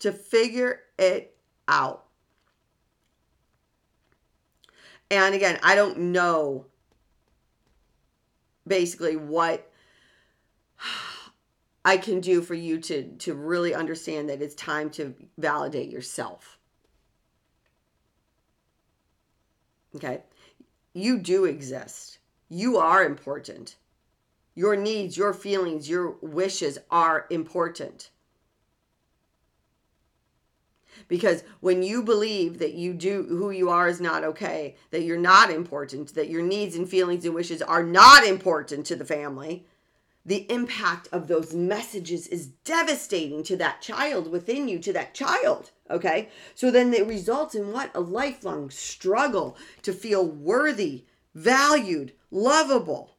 To 0.00 0.12
figure 0.12 0.80
it 0.98 1.34
out. 1.66 2.04
And 5.10 5.34
again, 5.34 5.58
I 5.62 5.74
don't 5.74 5.98
know 6.12 6.66
basically 8.66 9.16
what 9.16 9.72
I 11.84 11.96
can 11.96 12.20
do 12.20 12.42
for 12.42 12.54
you 12.54 12.78
to 12.80 13.10
to 13.18 13.34
really 13.34 13.74
understand 13.74 14.28
that 14.28 14.42
it's 14.42 14.54
time 14.54 14.90
to 14.90 15.14
validate 15.38 15.90
yourself. 15.90 16.58
Okay? 19.96 20.22
You 20.92 21.18
do 21.18 21.44
exist. 21.44 22.18
You 22.48 22.78
are 22.78 23.04
important. 23.04 23.76
Your 24.54 24.76
needs, 24.76 25.16
your 25.16 25.32
feelings, 25.32 25.88
your 25.88 26.16
wishes 26.20 26.78
are 26.90 27.26
important. 27.30 28.10
Because 31.08 31.44
when 31.60 31.82
you 31.82 32.02
believe 32.02 32.58
that 32.58 32.74
you 32.74 32.92
do 32.92 33.24
who 33.28 33.50
you 33.50 33.70
are 33.70 33.88
is 33.88 34.00
not 34.00 34.24
okay, 34.24 34.76
that 34.90 35.02
you're 35.02 35.16
not 35.18 35.50
important, 35.50 36.14
that 36.14 36.28
your 36.28 36.42
needs 36.42 36.76
and 36.76 36.88
feelings 36.88 37.24
and 37.24 37.34
wishes 37.34 37.62
are 37.62 37.82
not 37.82 38.26
important 38.26 38.84
to 38.86 38.96
the 38.96 39.04
family, 39.04 39.66
the 40.24 40.50
impact 40.50 41.08
of 41.12 41.28
those 41.28 41.54
messages 41.54 42.26
is 42.26 42.46
devastating 42.46 43.42
to 43.44 43.56
that 43.56 43.80
child 43.80 44.30
within 44.30 44.68
you, 44.68 44.78
to 44.80 44.92
that 44.92 45.14
child. 45.14 45.70
Okay. 45.90 46.28
So 46.54 46.70
then 46.70 46.92
it 46.92 47.06
results 47.06 47.54
in 47.54 47.72
what? 47.72 47.90
A 47.94 48.00
lifelong 48.00 48.70
struggle 48.70 49.56
to 49.82 49.92
feel 49.92 50.26
worthy, 50.26 51.04
valued, 51.34 52.12
lovable. 52.30 53.16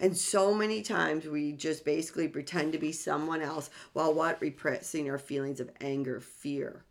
And 0.00 0.16
so 0.16 0.54
many 0.54 0.80
times 0.80 1.26
we 1.26 1.52
just 1.52 1.84
basically 1.84 2.26
pretend 2.26 2.72
to 2.72 2.78
be 2.78 2.90
someone 2.90 3.42
else 3.42 3.68
while 3.92 4.14
what? 4.14 4.40
Repressing 4.40 5.10
our 5.10 5.18
feelings 5.18 5.60
of 5.60 5.70
anger, 5.82 6.20
fear. 6.20 6.84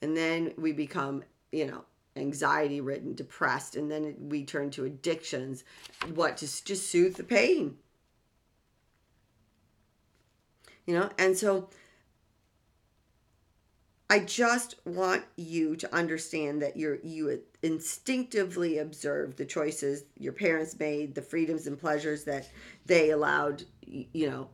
And 0.00 0.16
then 0.16 0.54
we 0.56 0.72
become, 0.72 1.24
you 1.52 1.66
know, 1.66 1.84
anxiety 2.16 2.80
ridden, 2.80 3.14
depressed, 3.14 3.76
and 3.76 3.90
then 3.90 4.14
we 4.20 4.44
turn 4.44 4.70
to 4.70 4.84
addictions. 4.84 5.64
What 6.14 6.36
to 6.38 6.64
just 6.64 6.90
soothe 6.90 7.16
the 7.16 7.24
pain. 7.24 7.76
You 10.86 10.94
know, 10.98 11.10
and 11.18 11.36
so 11.36 11.68
I 14.12 14.18
just 14.18 14.74
want 14.84 15.24
you 15.36 15.74
to 15.76 15.94
understand 15.94 16.60
that 16.60 16.76
you're 16.76 16.98
you 17.02 17.40
instinctively 17.62 18.76
observe 18.76 19.36
the 19.36 19.46
choices 19.46 20.04
your 20.18 20.34
parents 20.34 20.78
made, 20.78 21.14
the 21.14 21.22
freedoms 21.22 21.66
and 21.66 21.80
pleasures 21.80 22.24
that 22.24 22.46
they 22.84 23.10
allowed, 23.10 23.64
you 23.86 24.28
know, 24.28 24.50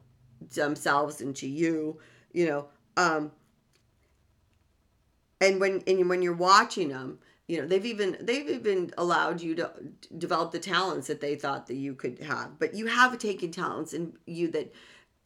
themselves 0.54 1.20
and 1.20 1.34
to 1.34 1.48
you, 1.48 1.98
you 2.32 2.46
know, 2.46 2.66
um, 2.96 3.32
and 5.40 5.60
when 5.60 5.82
and 5.88 6.08
when 6.08 6.22
you're 6.22 6.34
watching 6.34 6.90
them, 6.90 7.18
you 7.48 7.60
know 7.60 7.66
they've 7.66 7.86
even 7.86 8.16
they've 8.20 8.48
even 8.48 8.92
allowed 8.98 9.40
you 9.40 9.54
to 9.56 9.72
develop 10.18 10.52
the 10.52 10.58
talents 10.58 11.08
that 11.08 11.20
they 11.20 11.34
thought 11.34 11.66
that 11.66 11.76
you 11.76 11.94
could 11.94 12.20
have. 12.20 12.58
But 12.58 12.74
you 12.74 12.86
have 12.86 13.18
taken 13.18 13.50
talents 13.50 13.94
in 13.94 14.12
you 14.26 14.48
that 14.52 14.72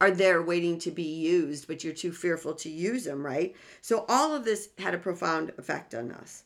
are 0.00 0.10
there 0.10 0.42
waiting 0.42 0.78
to 0.80 0.90
be 0.90 1.02
used 1.02 1.66
but 1.66 1.84
you're 1.84 1.92
too 1.92 2.12
fearful 2.12 2.54
to 2.54 2.70
use 2.70 3.04
them 3.04 3.26
right? 3.26 3.54
So 3.82 4.06
all 4.08 4.34
of 4.34 4.44
this 4.44 4.70
had 4.78 4.94
a 4.94 4.98
profound 4.98 5.52
effect 5.58 5.94
on 5.94 6.12
us. 6.12 6.44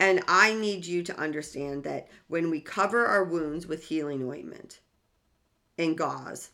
And 0.00 0.22
i 0.26 0.52
need 0.52 0.84
you 0.84 1.04
to 1.04 1.18
understand 1.18 1.84
that 1.84 2.08
when 2.26 2.50
we 2.50 2.60
cover 2.60 3.06
our 3.06 3.24
wounds 3.24 3.68
with 3.68 3.84
healing 3.84 4.28
ointment 4.28 4.80
and 5.78 5.96
gauze 5.96 6.50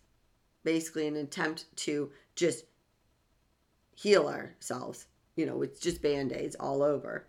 basically 0.64 1.06
an 1.06 1.16
attempt 1.16 1.64
to 1.76 2.12
just 2.36 2.64
heal 3.94 4.28
ourselves 4.28 5.06
you 5.36 5.46
know, 5.46 5.62
it's 5.62 5.80
just 5.80 6.02
band 6.02 6.32
aids 6.32 6.56
all 6.56 6.82
over. 6.82 7.26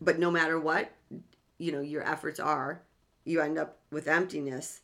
but 0.00 0.18
no 0.18 0.30
matter 0.30 0.58
what, 0.58 0.90
you 1.58 1.72
know, 1.72 1.80
your 1.80 2.02
efforts 2.06 2.38
are, 2.40 2.82
you 3.24 3.40
end 3.40 3.58
up 3.58 3.78
with 3.90 4.08
emptiness. 4.08 4.80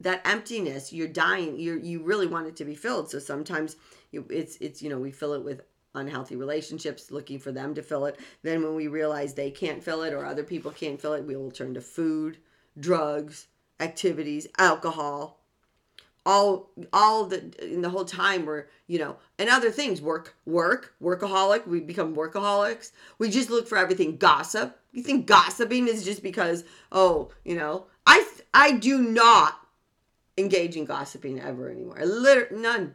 That 0.00 0.26
emptiness, 0.26 0.92
you're 0.92 1.08
dying. 1.08 1.58
You 1.58 1.78
you 1.80 2.02
really 2.02 2.26
want 2.26 2.46
it 2.46 2.56
to 2.56 2.64
be 2.64 2.74
filled. 2.74 3.10
So 3.10 3.18
sometimes 3.18 3.76
it's 4.12 4.56
it's 4.58 4.82
you 4.82 4.88
know 4.90 4.98
we 4.98 5.10
fill 5.10 5.32
it 5.34 5.44
with 5.44 5.62
unhealthy 5.94 6.36
relationships, 6.36 7.10
looking 7.10 7.38
for 7.38 7.52
them 7.52 7.74
to 7.74 7.82
fill 7.82 8.06
it. 8.06 8.18
Then 8.42 8.62
when 8.62 8.74
we 8.74 8.88
realize 8.88 9.34
they 9.34 9.50
can't 9.50 9.82
fill 9.82 10.02
it 10.02 10.12
or 10.12 10.24
other 10.26 10.42
people 10.44 10.70
can't 10.72 11.00
fill 11.00 11.14
it, 11.14 11.24
we 11.24 11.36
will 11.36 11.50
turn 11.52 11.74
to 11.74 11.80
food, 11.80 12.38
drugs, 12.78 13.46
activities, 13.80 14.46
alcohol, 14.58 15.40
all 16.26 16.70
all 16.92 17.26
the 17.26 17.72
in 17.72 17.82
the 17.82 17.90
whole 17.90 18.04
time 18.04 18.46
we're 18.46 18.66
you 18.86 18.98
know 18.98 19.16
and 19.38 19.50
other 19.50 19.70
things 19.70 20.00
work 20.00 20.36
work 20.46 20.94
workaholic 21.02 21.66
we 21.66 21.80
become 21.80 22.14
workaholics. 22.16 22.92
We 23.18 23.30
just 23.30 23.50
look 23.50 23.68
for 23.68 23.76
everything 23.76 24.16
gossip. 24.16 24.78
You 24.92 25.02
think 25.02 25.26
gossiping 25.26 25.86
is 25.86 26.04
just 26.04 26.22
because 26.22 26.64
oh 26.92 27.30
you 27.44 27.54
know 27.54 27.86
i 28.06 28.26
i 28.54 28.72
do 28.72 29.02
not 29.02 29.60
engage 30.38 30.76
in 30.76 30.84
gossiping 30.84 31.40
ever 31.40 31.70
anymore. 31.70 32.04
Literally 32.04 32.62
none. 32.62 32.94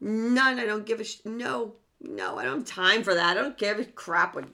None. 0.00 0.58
I 0.58 0.64
don't 0.64 0.86
give 0.86 1.00
a 1.00 1.04
sh- 1.04 1.20
no 1.24 1.74
no 2.00 2.38
i 2.38 2.44
don't 2.44 2.58
have 2.58 2.68
time 2.68 3.02
for 3.02 3.14
that. 3.14 3.36
I 3.36 3.40
don't 3.40 3.58
give 3.58 3.80
a 3.80 3.84
crap 3.84 4.34
what 4.36 4.44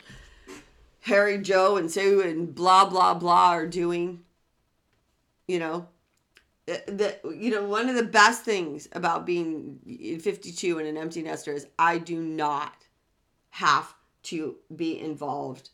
harry 1.02 1.36
joe 1.36 1.76
and 1.76 1.90
sue 1.90 2.22
and 2.22 2.54
blah 2.54 2.88
blah 2.88 3.12
blah 3.12 3.50
are 3.50 3.66
doing 3.66 4.24
you 5.46 5.58
know 5.58 5.86
Uh, 6.66 6.76
the 6.86 7.16
you 7.36 7.50
know 7.50 7.64
one 7.64 7.88
of 7.90 7.94
the 7.94 8.02
best 8.02 8.42
things 8.42 8.88
about 8.92 9.26
being 9.26 9.78
52 10.22 10.78
and 10.78 10.88
an 10.88 10.96
empty 10.96 11.22
nester 11.22 11.52
is 11.52 11.66
I 11.78 11.98
do 11.98 12.20
not 12.20 12.86
have 13.50 13.94
to 14.24 14.56
be 14.74 14.98
involved 14.98 15.70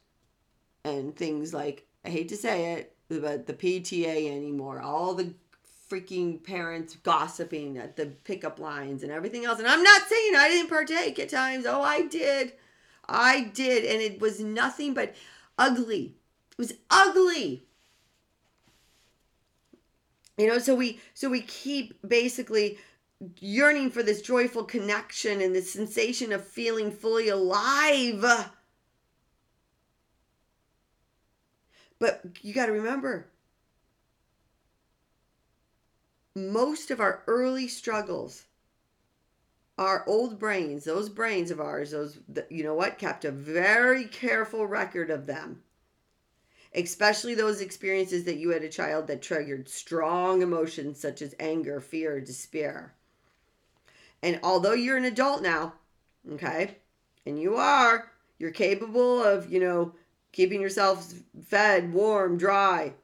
in 0.85 1.13
things 1.13 1.55
like 1.55 1.87
I 2.05 2.09
hate 2.09 2.29
to 2.31 2.37
say 2.37 2.75
it 2.75 2.97
but 3.09 3.47
the 3.47 3.55
PTA 3.55 4.31
anymore. 4.31 4.81
All 4.81 5.15
the 5.15 5.35
freaking 5.91 6.43
parents 6.43 6.97
gossiping 7.03 7.77
at 7.77 7.97
the 7.97 8.07
pickup 8.07 8.61
lines 8.61 9.03
and 9.03 9.11
everything 9.11 9.45
else. 9.45 9.59
And 9.59 9.67
I'm 9.67 9.83
not 9.83 10.03
saying 10.09 10.35
I 10.37 10.49
didn't 10.49 10.71
partake 10.71 11.19
at 11.19 11.29
times. 11.29 11.67
Oh 11.67 11.83
I 11.83 12.07
did. 12.07 12.53
I 13.09 13.51
did. 13.53 13.85
And 13.85 14.01
it 14.01 14.21
was 14.21 14.39
nothing 14.41 14.95
but 14.95 15.15
ugly. 15.59 16.15
It 16.53 16.59
was 16.59 16.75
ugly 16.91 17.67
you 20.41 20.47
know 20.47 20.59
so 20.59 20.75
we 20.75 21.01
so 21.15 21.29
we 21.29 21.43
keep 21.43 21.95
basically 22.07 22.79
yearning 23.41 23.91
for 23.91 24.03
this 24.03 24.23
joyful 24.23 24.65
connection 24.65 25.41
and 25.41 25.55
this 25.55 25.73
sensation 25.73 26.33
of 26.33 26.47
feeling 26.47 26.91
fully 26.91 27.29
alive. 27.29 28.25
But 31.99 32.23
you 32.41 32.55
got 32.55 32.67
to 32.67 32.73
remember 32.73 33.27
most 36.35 36.91
of 36.91 37.01
our 37.01 37.23
early 37.27 37.69
struggles 37.69 38.47
our 39.77 40.05
old 40.07 40.39
brains 40.39 40.85
those 40.85 41.09
brains 41.09 41.51
of 41.51 41.61
ours 41.61 41.91
those 41.91 42.19
you 42.49 42.63
know 42.63 42.75
what 42.75 42.99
kept 42.99 43.25
a 43.25 43.31
very 43.31 44.05
careful 44.05 44.65
record 44.67 45.11
of 45.11 45.27
them 45.27 45.61
especially 46.75 47.35
those 47.35 47.61
experiences 47.61 48.25
that 48.25 48.37
you 48.37 48.51
had 48.51 48.63
a 48.63 48.69
child 48.69 49.07
that 49.07 49.23
triggered 49.23 49.69
strong 49.69 50.43
emotions 50.43 51.01
such 51.01 51.21
as 51.23 51.35
anger, 51.41 51.81
fear, 51.81 52.21
despair. 52.21 52.95
And 54.23 54.39
although 54.43 54.75
you're 54.75 54.97
an 54.97 55.05
adult 55.05 55.43
now, 55.43 55.75
okay, 56.33 56.77
and 57.27 57.41
you 57.41 57.57
are, 57.57 58.11
you're 58.39 58.51
capable 58.51 59.23
of, 59.23 59.51
you 59.53 59.59
know, 59.61 59.95
keeping 60.33 60.61
yourself 60.61 61.13
fed, 61.45 61.93
warm, 61.93 62.39
dry. 62.39 62.95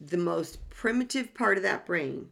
The 0.00 0.16
most 0.16 0.68
primitive 0.70 1.32
part 1.34 1.56
of 1.56 1.62
that 1.62 1.86
brain, 1.86 2.28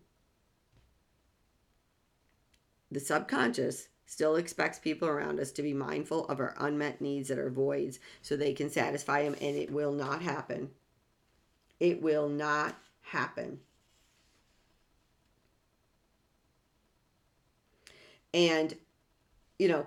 the 2.90 3.00
subconscious, 3.00 3.88
still 4.12 4.36
expects 4.36 4.78
people 4.78 5.08
around 5.08 5.40
us 5.40 5.50
to 5.52 5.62
be 5.62 5.72
mindful 5.72 6.26
of 6.28 6.38
our 6.38 6.54
unmet 6.58 7.00
needs 7.00 7.28
that 7.28 7.38
are 7.38 7.48
voids 7.48 7.98
so 8.20 8.36
they 8.36 8.52
can 8.52 8.68
satisfy 8.68 9.22
them, 9.22 9.34
and 9.40 9.56
it 9.56 9.72
will 9.72 9.92
not 9.92 10.20
happen. 10.20 10.68
It 11.80 12.02
will 12.02 12.28
not 12.28 12.76
happen. 13.00 13.58
And, 18.34 18.74
you 19.58 19.68
know, 19.68 19.86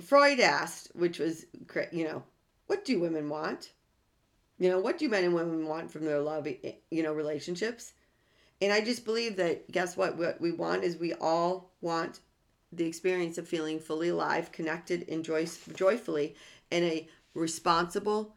Freud 0.00 0.40
asked, 0.40 0.90
which 0.94 1.18
was, 1.18 1.44
you 1.92 2.04
know, 2.04 2.22
what 2.68 2.86
do 2.86 3.00
women 3.00 3.28
want? 3.28 3.70
You 4.58 4.70
know, 4.70 4.78
what 4.78 4.96
do 4.96 5.10
men 5.10 5.24
and 5.24 5.34
women 5.34 5.66
want 5.66 5.90
from 5.90 6.06
their 6.06 6.20
love, 6.20 6.46
eh, 6.46 6.72
you 6.90 7.02
know, 7.02 7.12
relationships? 7.12 7.92
And 8.62 8.72
I 8.72 8.80
just 8.80 9.04
believe 9.04 9.36
that, 9.36 9.70
guess 9.70 9.94
what? 9.94 10.16
What 10.16 10.40
we 10.40 10.52
want 10.52 10.84
is 10.84 10.96
we 10.96 11.12
all 11.12 11.70
want 11.82 12.20
the 12.72 12.86
experience 12.86 13.38
of 13.38 13.48
feeling 13.48 13.78
fully 13.78 14.08
alive, 14.08 14.52
connected, 14.52 15.08
and 15.08 15.24
joy, 15.24 15.46
joyfully 15.74 16.36
in 16.70 16.84
a 16.84 17.08
responsible, 17.34 18.36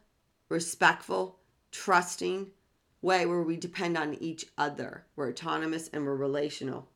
respectful, 0.49 1.39
trusting 1.71 2.47
way 3.01 3.25
where 3.25 3.43
we 3.43 3.57
depend 3.57 3.97
on 3.97 4.15
each 4.15 4.45
other. 4.57 5.05
We're 5.15 5.29
autonomous 5.29 5.89
and 5.89 6.05
we're 6.05 6.15
relational. 6.15 6.89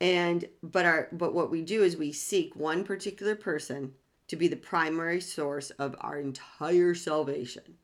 And 0.00 0.48
but 0.64 0.84
our 0.84 1.08
but 1.12 1.32
what 1.32 1.50
we 1.50 1.62
do 1.62 1.84
is 1.84 1.96
we 1.96 2.10
seek 2.10 2.56
one 2.56 2.82
particular 2.82 3.36
person 3.36 3.92
to 4.26 4.34
be 4.34 4.48
the 4.48 4.56
primary 4.56 5.20
source 5.20 5.70
of 5.70 5.94
our 6.00 6.18
entire 6.18 6.94
salvation. 6.94 7.76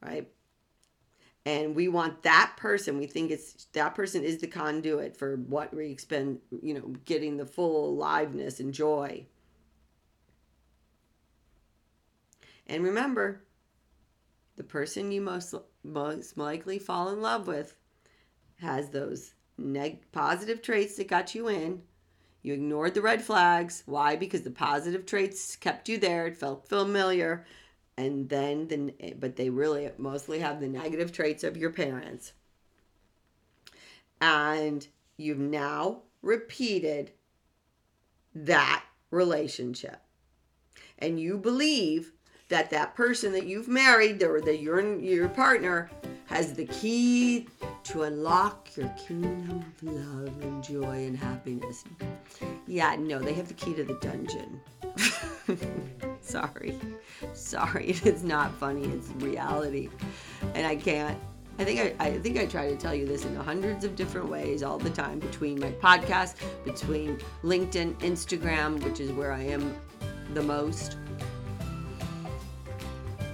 Right? 0.00 0.30
And 1.46 1.76
we 1.76 1.86
want 1.86 2.24
that 2.24 2.54
person 2.56 2.98
we 2.98 3.06
think 3.06 3.30
it's 3.30 3.66
that 3.72 3.94
person 3.94 4.24
is 4.24 4.38
the 4.38 4.48
conduit 4.48 5.16
for 5.16 5.36
what 5.36 5.72
we 5.72 5.90
expend 5.90 6.40
you 6.60 6.74
know 6.74 6.92
getting 7.06 7.36
the 7.38 7.46
full 7.46 7.90
aliveness 7.90 8.60
and 8.60 8.74
joy. 8.74 9.24
And 12.66 12.82
remember 12.82 13.44
the 14.56 14.64
person 14.64 15.12
you 15.12 15.20
most 15.20 15.54
most 15.84 16.36
likely 16.36 16.80
fall 16.80 17.10
in 17.10 17.22
love 17.22 17.46
with 17.46 17.76
has 18.60 18.90
those 18.90 19.34
neg- 19.56 20.10
positive 20.10 20.60
traits 20.60 20.96
that 20.96 21.08
got 21.08 21.34
you 21.34 21.48
in. 21.48 21.82
You 22.42 22.54
ignored 22.54 22.94
the 22.94 23.02
red 23.02 23.22
flags. 23.22 23.82
Why? 23.86 24.16
Because 24.16 24.42
the 24.42 24.50
positive 24.50 25.06
traits 25.06 25.56
kept 25.56 25.88
you 25.88 25.98
there. 25.98 26.26
It 26.26 26.36
felt 26.36 26.68
familiar 26.68 27.44
and 27.96 28.28
then 28.28 28.68
the 28.68 28.94
eh, 29.00 29.12
but 29.18 29.36
they 29.36 29.50
really 29.50 29.90
mostly 29.98 30.38
have 30.38 30.60
the 30.60 30.68
negative 30.68 31.12
traits 31.12 31.44
of 31.44 31.56
your 31.56 31.70
parents 31.70 32.32
and 34.20 34.88
you've 35.16 35.38
now 35.38 36.02
repeated 36.22 37.12
that 38.34 38.84
relationship 39.10 40.00
and 40.98 41.20
you 41.20 41.38
believe 41.38 42.12
that 42.48 42.70
that 42.70 42.94
person 42.94 43.32
that 43.32 43.46
you've 43.46 43.68
married 43.68 44.22
or 44.22 44.40
that 44.40 44.60
your 44.60 44.98
your 44.98 45.28
partner 45.28 45.90
has 46.26 46.52
the 46.54 46.66
key 46.66 47.46
to 47.84 48.02
unlock 48.02 48.68
your 48.76 48.88
kingdom 48.90 49.64
of 49.64 49.82
love 49.82 50.42
and 50.42 50.62
joy 50.62 51.06
and 51.06 51.16
happiness. 51.16 51.84
Yeah, 52.66 52.96
no, 52.96 53.20
they 53.20 53.32
have 53.32 53.48
the 53.48 53.54
key 53.54 53.74
to 53.74 53.84
the 53.84 53.94
dungeon. 54.00 54.60
Sorry. 56.26 56.78
Sorry, 57.32 57.86
it 57.90 58.06
is 58.06 58.24
not 58.24 58.52
funny. 58.54 58.84
It's 58.84 59.08
reality. 59.22 59.88
And 60.54 60.66
I 60.66 60.76
can't 60.76 61.18
I 61.58 61.64
think 61.64 61.80
I, 62.00 62.04
I 62.04 62.18
think 62.18 62.38
I 62.38 62.44
try 62.44 62.68
to 62.68 62.76
tell 62.76 62.94
you 62.94 63.06
this 63.06 63.24
in 63.24 63.34
hundreds 63.34 63.84
of 63.84 63.96
different 63.96 64.28
ways 64.28 64.62
all 64.62 64.78
the 64.78 64.90
time 64.90 65.18
between 65.18 65.58
my 65.58 65.70
podcast, 65.72 66.34
between 66.64 67.18
LinkedIn, 67.42 67.94
Instagram, 68.00 68.82
which 68.84 69.00
is 69.00 69.10
where 69.12 69.32
I 69.32 69.40
am 69.40 69.74
the 70.34 70.42
most. 70.42 70.98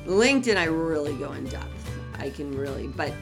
LinkedIn, 0.06 0.56
I 0.56 0.64
really 0.64 1.14
go 1.14 1.32
in 1.32 1.46
depth. 1.46 1.90
I 2.18 2.30
can 2.30 2.56
really, 2.56 2.86
but 2.86 3.12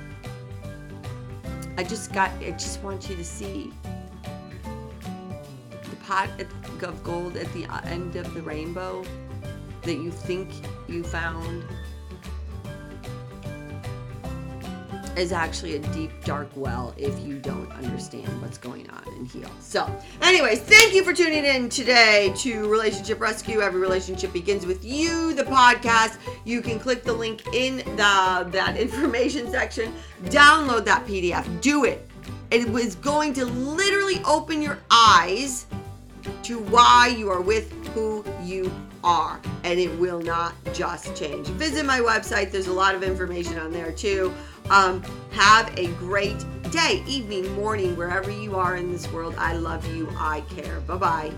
I 1.79 1.83
just 1.83 2.13
got, 2.13 2.31
I 2.43 2.51
just 2.51 2.83
want 2.83 3.09
you 3.09 3.17
to 3.17 3.25
see 3.25 3.73
the 5.71 5.97
pot 6.05 6.29
of 6.83 7.03
gold 7.03 7.39
at 7.39 7.51
the 7.55 7.65
uh, 7.67 7.81
end 7.85 8.17
of 8.17 8.35
the 8.35 8.43
rainbow 8.43 9.03
that 9.83 9.95
you 9.95 10.11
think 10.11 10.51
you 10.89 11.03
found 11.03 11.65
is 15.17 15.33
actually 15.33 15.77
a 15.77 15.79
deep, 15.93 16.11
dark 16.25 16.49
well 16.55 16.95
if 16.97 17.19
you 17.21 17.39
don't 17.39 17.71
understand 17.73 18.29
what's 18.41 18.59
going 18.59 18.89
on 18.91 19.03
and 19.09 19.27
heal. 19.27 19.51
So, 19.61 19.91
anyways, 20.23 20.61
thank 20.61 20.95
you 20.95 21.05
for 21.05 21.13
tuning 21.13 21.45
in 21.45 21.69
today 21.69 22.33
to 22.39 22.69
Relationship 22.69 23.21
Rescue. 23.21 23.61
Every 23.61 23.81
relationship 23.81 24.33
begins 24.33 24.65
with 24.67 24.85
you, 24.85 25.35
the 25.35 25.45
podcast. 25.45 26.19
You 26.45 26.63
can 26.63 26.79
click 26.79 27.03
the 27.03 27.13
link 27.13 27.47
in 27.53 27.79
the 27.79 28.49
that 28.51 28.77
information 28.79 29.51
section, 29.51 29.93
download 30.27 30.85
that 30.87 31.07
PDF, 31.07 31.61
do 31.61 31.85
it. 31.85 32.09
It 32.51 32.69
was 32.69 32.95
going 32.97 33.35
to 33.35 33.45
literally 33.45 34.21
open 34.25 34.63
your 34.63 34.79
eyes 34.91 35.67
to 36.45 36.59
why 36.59 37.15
you 37.17 37.31
are 37.31 37.41
with 37.41 37.73
who 37.89 38.25
you 38.43 38.73
are, 39.03 39.41
and 39.65 39.79
it 39.79 39.97
will 39.99 40.21
not 40.21 40.55
just 40.73 41.15
change. 41.17 41.47
Visit 41.49 41.85
my 41.85 42.01
website, 42.01 42.51
there's 42.51 42.69
a 42.69 42.73
lot 42.73 42.95
of 42.95 43.03
information 43.03 43.59
on 43.59 43.73
there 43.73 43.93
too. 43.93 44.33
Um, 44.71 45.03
have 45.33 45.77
a 45.79 45.87
great 45.95 46.45
day, 46.71 47.03
evening, 47.07 47.53
morning, 47.55 47.97
wherever 47.97 48.31
you 48.31 48.57
are 48.57 48.77
in 48.77 48.93
this 48.93 49.11
world. 49.13 49.35
I 49.39 49.55
love 49.55 49.85
you. 49.95 50.09
I 50.17 50.43
care. 50.43 50.81
Bye 50.81 50.97
bye. 50.97 51.33